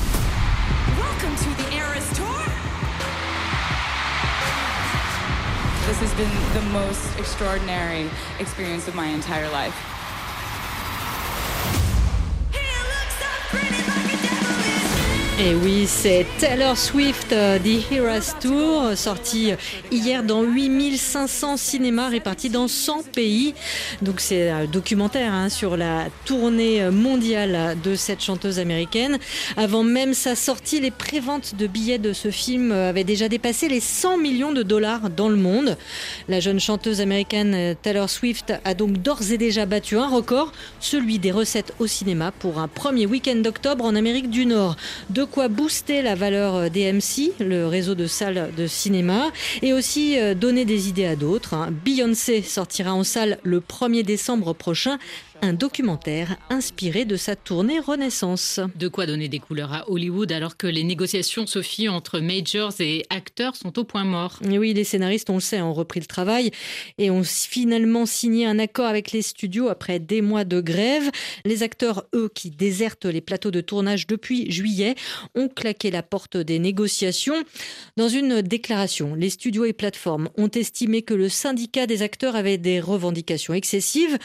[0.99, 2.45] Welcome to the Tour.
[5.89, 8.05] This has been the most extraordinary
[8.39, 9.92] experience of my entire life.
[15.41, 19.53] Et oui, c'est Taylor Swift, euh, The Heroes Tour, sorti
[19.91, 23.55] hier dans 8500 cinémas répartis dans 100 pays.
[24.03, 29.19] Donc c'est un documentaire hein, sur la tournée mondiale de cette chanteuse américaine.
[29.57, 33.81] Avant même sa sortie, les préventes de billets de ce film avaient déjà dépassé les
[33.81, 35.79] 100 millions de dollars dans le monde.
[36.29, 41.19] La jeune chanteuse américaine Taylor Swift a donc d'ores et déjà battu un record, celui
[41.19, 44.77] des recettes au cinéma pour un premier week-end d'octobre en Amérique du Nord.
[45.27, 49.31] Quoi booster la valeur DMC, le réseau de salles de cinéma,
[49.63, 51.55] et aussi euh, donner des idées à d'autres.
[51.55, 51.71] hein.
[51.85, 54.99] Beyoncé sortira en salle le 1er décembre prochain
[55.43, 58.61] un documentaire inspiré de sa tournée Renaissance.
[58.77, 63.05] De quoi donner des couleurs à Hollywood alors que les négociations, Sophie, entre majors et
[63.11, 64.39] acteurs sont au point mort.
[64.49, 66.53] Et oui, les scénaristes, on le sait, ont repris le travail
[66.97, 71.11] et ont finalement signé un accord avec les studios après des mois de grève.
[71.45, 74.95] Les acteurs, eux, qui désertent les plateaux de tournage depuis juillet,
[75.35, 77.43] ont claqué la porte des négociations.
[77.97, 82.59] Dans une déclaration, les studios et plateformes ont estimé que le syndicat des acteurs avait
[82.59, 84.19] des revendications excessives.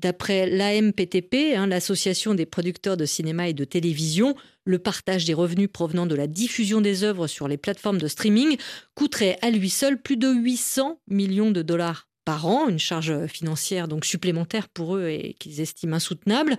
[0.00, 4.34] D'après l'AMPTP, hein, l'association des producteurs de cinéma et de télévision,
[4.64, 8.56] le partage des revenus provenant de la diffusion des œuvres sur les plateformes de streaming
[8.94, 13.86] coûterait à lui seul plus de 800 millions de dollars par an, une charge financière
[13.86, 16.56] donc supplémentaire pour eux et qu'ils estiment insoutenable.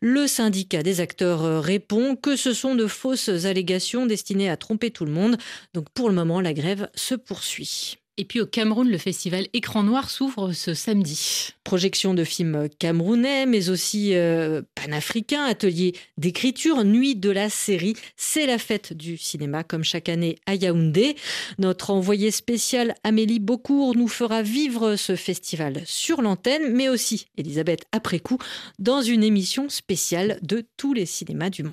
[0.00, 4.92] Le syndicat des acteurs euh, répond que ce sont de fausses allégations destinées à tromper
[4.92, 5.36] tout le monde.
[5.74, 7.98] Donc pour le moment, la grève se poursuit.
[8.20, 11.50] Et puis au Cameroun, le festival Écran Noir s'ouvre ce samedi.
[11.62, 17.94] Projection de films camerounais, mais aussi euh, panafricains, atelier d'écriture, nuit de la série.
[18.16, 21.14] C'est la fête du cinéma, comme chaque année à Yaoundé.
[21.58, 27.84] Notre envoyée spéciale Amélie Beaucourt nous fera vivre ce festival sur l'antenne, mais aussi, Elisabeth,
[27.92, 28.38] après coup,
[28.80, 31.72] dans une émission spéciale de tous les cinémas du monde.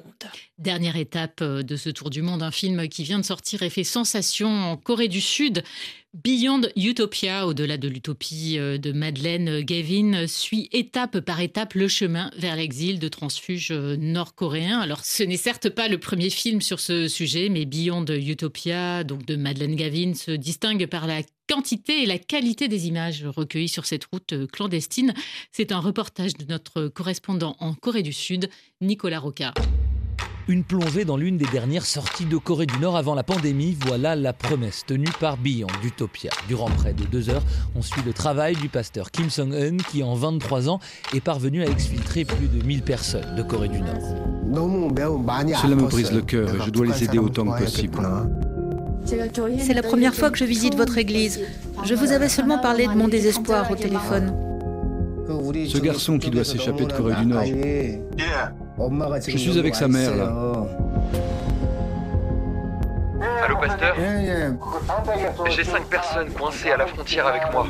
[0.60, 3.72] Dernière étape euh, de ce tour du monde, un film qui vient de sortir et
[3.72, 5.64] fait sensation en Corée du Sud.
[6.24, 12.32] Beyond Utopia, au-delà de l'utopie euh, de Madeleine Gavin, suit étape par étape le chemin
[12.38, 14.80] vers l'exil de transfuges euh, nord-coréens.
[14.80, 19.26] Alors, ce n'est certes pas le premier film sur ce sujet, mais Beyond Utopia, donc
[19.26, 23.86] de Madeleine Gavin, se distingue par la quantité et la qualité des images recueillies sur
[23.86, 25.14] cette route euh, clandestine.
[25.52, 28.50] C'est un reportage de notre correspondant en Corée du Sud,
[28.80, 29.54] Nicolas Roca.
[30.48, 34.16] Une plongée dans l'une des dernières sorties de Corée du Nord avant la pandémie, voilà
[34.16, 36.30] la promesse tenue par Beyond d'Utopia.
[36.48, 37.42] Durant près de deux heures,
[37.76, 40.80] on suit le travail du pasteur Kim Song-eun qui, en 23 ans,
[41.16, 43.96] est parvenu à exfiltrer plus de 1000 personnes de Corée du Nord.
[45.62, 47.98] Cela me brise le cœur et je dois les aider autant que possible.
[49.06, 51.42] C'est la première fois que je visite votre église.
[51.84, 54.32] Je vous avais seulement parlé de mon désespoir au téléphone.
[55.28, 57.46] Ce garçon qui doit s'échapper de Corée du Nord.
[59.28, 60.66] Je suis avec sa mère là.
[63.44, 63.96] Allô, pasteur
[65.50, 67.68] J'ai cinq personnes coincées à la frontière avec moi.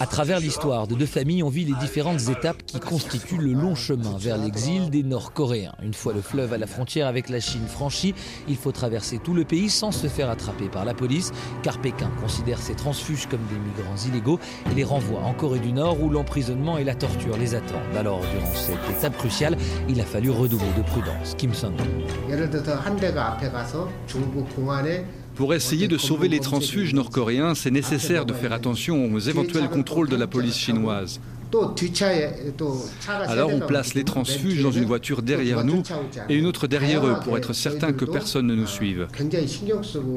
[0.00, 3.74] À travers l'histoire de deux familles, on vit les différentes étapes qui constituent le long
[3.74, 5.74] chemin vers l'exil des Nord-Coréens.
[5.82, 8.14] Une fois le fleuve à la frontière avec la Chine franchi,
[8.48, 11.32] il faut traverser tout le pays sans se faire attraper par la police,
[11.62, 14.38] car Pékin considère ces transfuges comme des migrants illégaux
[14.70, 17.96] et les renvoie en Corée du Nord où l'emprisonnement et la torture les attendent.
[17.96, 19.56] Alors, durant cette étape cruciale,
[19.88, 21.34] il a fallu redoubler de prudence.
[21.36, 21.74] Kim Sung.
[25.34, 30.08] Pour essayer de sauver les transfuges nord-coréens, c'est nécessaire de faire attention aux éventuels contrôles
[30.08, 31.20] de la police chinoise.
[33.26, 35.82] Alors on place les transfuges dans une voiture derrière nous
[36.28, 39.08] et une autre derrière eux pour être certain que personne ne nous suive.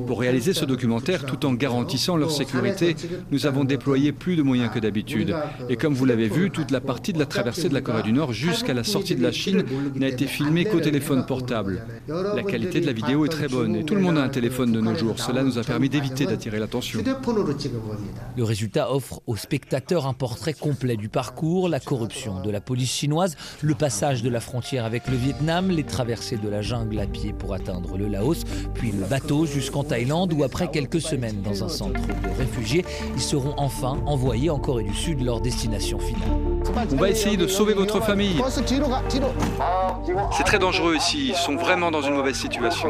[0.08, 2.96] Pour réaliser ce documentaire tout en garantissant leur sécurité,
[3.32, 5.36] nous avons déployé plus de moyens que d'habitude.
[5.70, 8.14] Et comme vous l'avez vu, toute la partie de la traversée de la Corée du
[8.14, 9.64] Nord jusqu'à la sortie de la Chine
[9.96, 11.86] n'a été filmée qu'au téléphone portable.
[12.08, 14.72] La qualité de la vidéo est très bonne et tout le monde a un téléphone
[14.72, 15.20] de nos jours.
[15.20, 17.02] Cela nous a permis d'éviter d'attirer l'attention.
[18.38, 22.92] Le résultat offre aux spectateurs un portrait complet du parcours, la corruption de la police
[22.92, 27.06] chinoise, le passage de la frontière avec le Vietnam, les traversées de la jungle à
[27.06, 28.44] pied pour atteindre le Laos,
[28.74, 33.22] puis le bateau jusqu'en Thaïlande où après quelques semaines dans un centre de réfugiés, ils
[33.22, 36.28] seront enfin envoyés en Corée du Sud leur destination finale.
[36.92, 38.42] On va essayer de sauver votre famille.
[40.36, 42.90] C'est très dangereux ici, ils sont vraiment dans une mauvaise situation.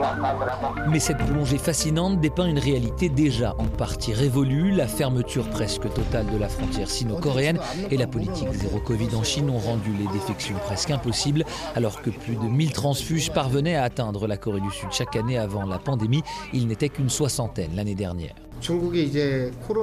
[0.87, 4.71] Mais cette plongée fascinante dépeint une réalité déjà en partie révolue.
[4.71, 7.59] La fermeture presque totale de la frontière sino-coréenne
[7.89, 11.43] et la politique zéro Covid en Chine ont rendu les défections presque impossibles,
[11.75, 15.37] alors que plus de 1000 transfuges parvenaient à atteindre la Corée du Sud chaque année
[15.37, 16.23] avant la pandémie.
[16.53, 18.35] Il n'était qu'une soixantaine l'année dernière.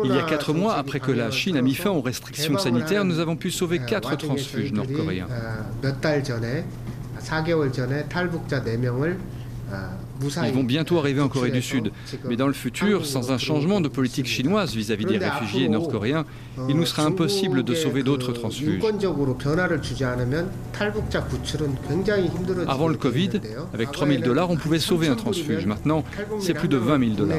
[0.05, 3.05] Il y a quatre mois, après que la Chine a mis fin aux restrictions sanitaires,
[3.05, 5.27] nous avons pu sauver quatre transfuges nord-coréens.
[10.47, 11.93] Ils vont bientôt arriver en Corée du Sud.
[12.29, 16.25] Mais dans le futur, sans un changement de politique chinoise vis-à-vis des réfugiés nord-coréens,
[16.69, 18.83] il nous sera impossible de sauver d'autres transfuges.
[22.67, 23.31] Avant le Covid,
[23.75, 25.67] avec 3000 dollars, on pouvait sauver un transfuge.
[25.67, 26.05] Maintenant,
[26.41, 27.39] c'est plus de 20 000 dollars.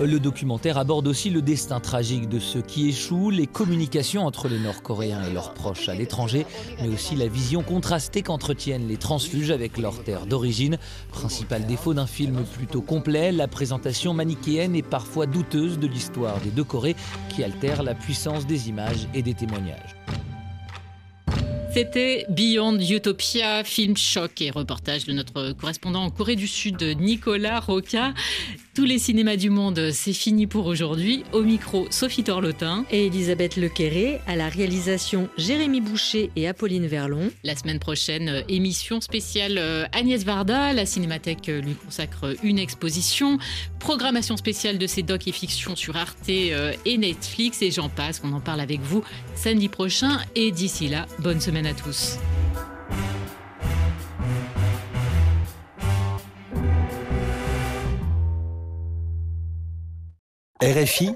[0.00, 4.58] Le documentaire aborde aussi le destin tragique de ceux qui échouent, les communications entre les
[4.58, 6.46] Nord-Coréens et leurs proches à l'étranger,
[6.80, 10.78] mais aussi la vision contrastée qu'entretiennent les transfuges avec leur terre d'origine.
[11.12, 16.50] Principal défaut d'un film plutôt complet, la présentation manichéenne et parfois douteuse de l'histoire des
[16.50, 16.96] deux Corées
[17.28, 19.94] qui altère la puissance des images et des témoignages.
[21.70, 27.60] C'était Beyond Utopia, film choc et reportage de notre correspondant en Corée du Sud, Nicolas
[27.60, 28.14] Roca.
[28.78, 31.24] Tous les cinémas du monde, c'est fini pour aujourd'hui.
[31.32, 32.84] Au micro, Sophie Torlotin.
[32.92, 34.20] Et Elisabeth Lequeré.
[34.28, 37.32] À la réalisation, Jérémy Boucher et Apolline Verlon.
[37.42, 40.72] La semaine prochaine, émission spéciale euh, Agnès Varda.
[40.74, 43.38] La Cinémathèque lui consacre une exposition.
[43.80, 47.62] Programmation spéciale de ses docs et fictions sur Arte euh, et Netflix.
[47.62, 49.02] Et j'en passe, on en parle avec vous
[49.34, 50.20] samedi prochain.
[50.36, 52.16] Et d'ici là, bonne semaine à tous.
[60.60, 61.14] RFI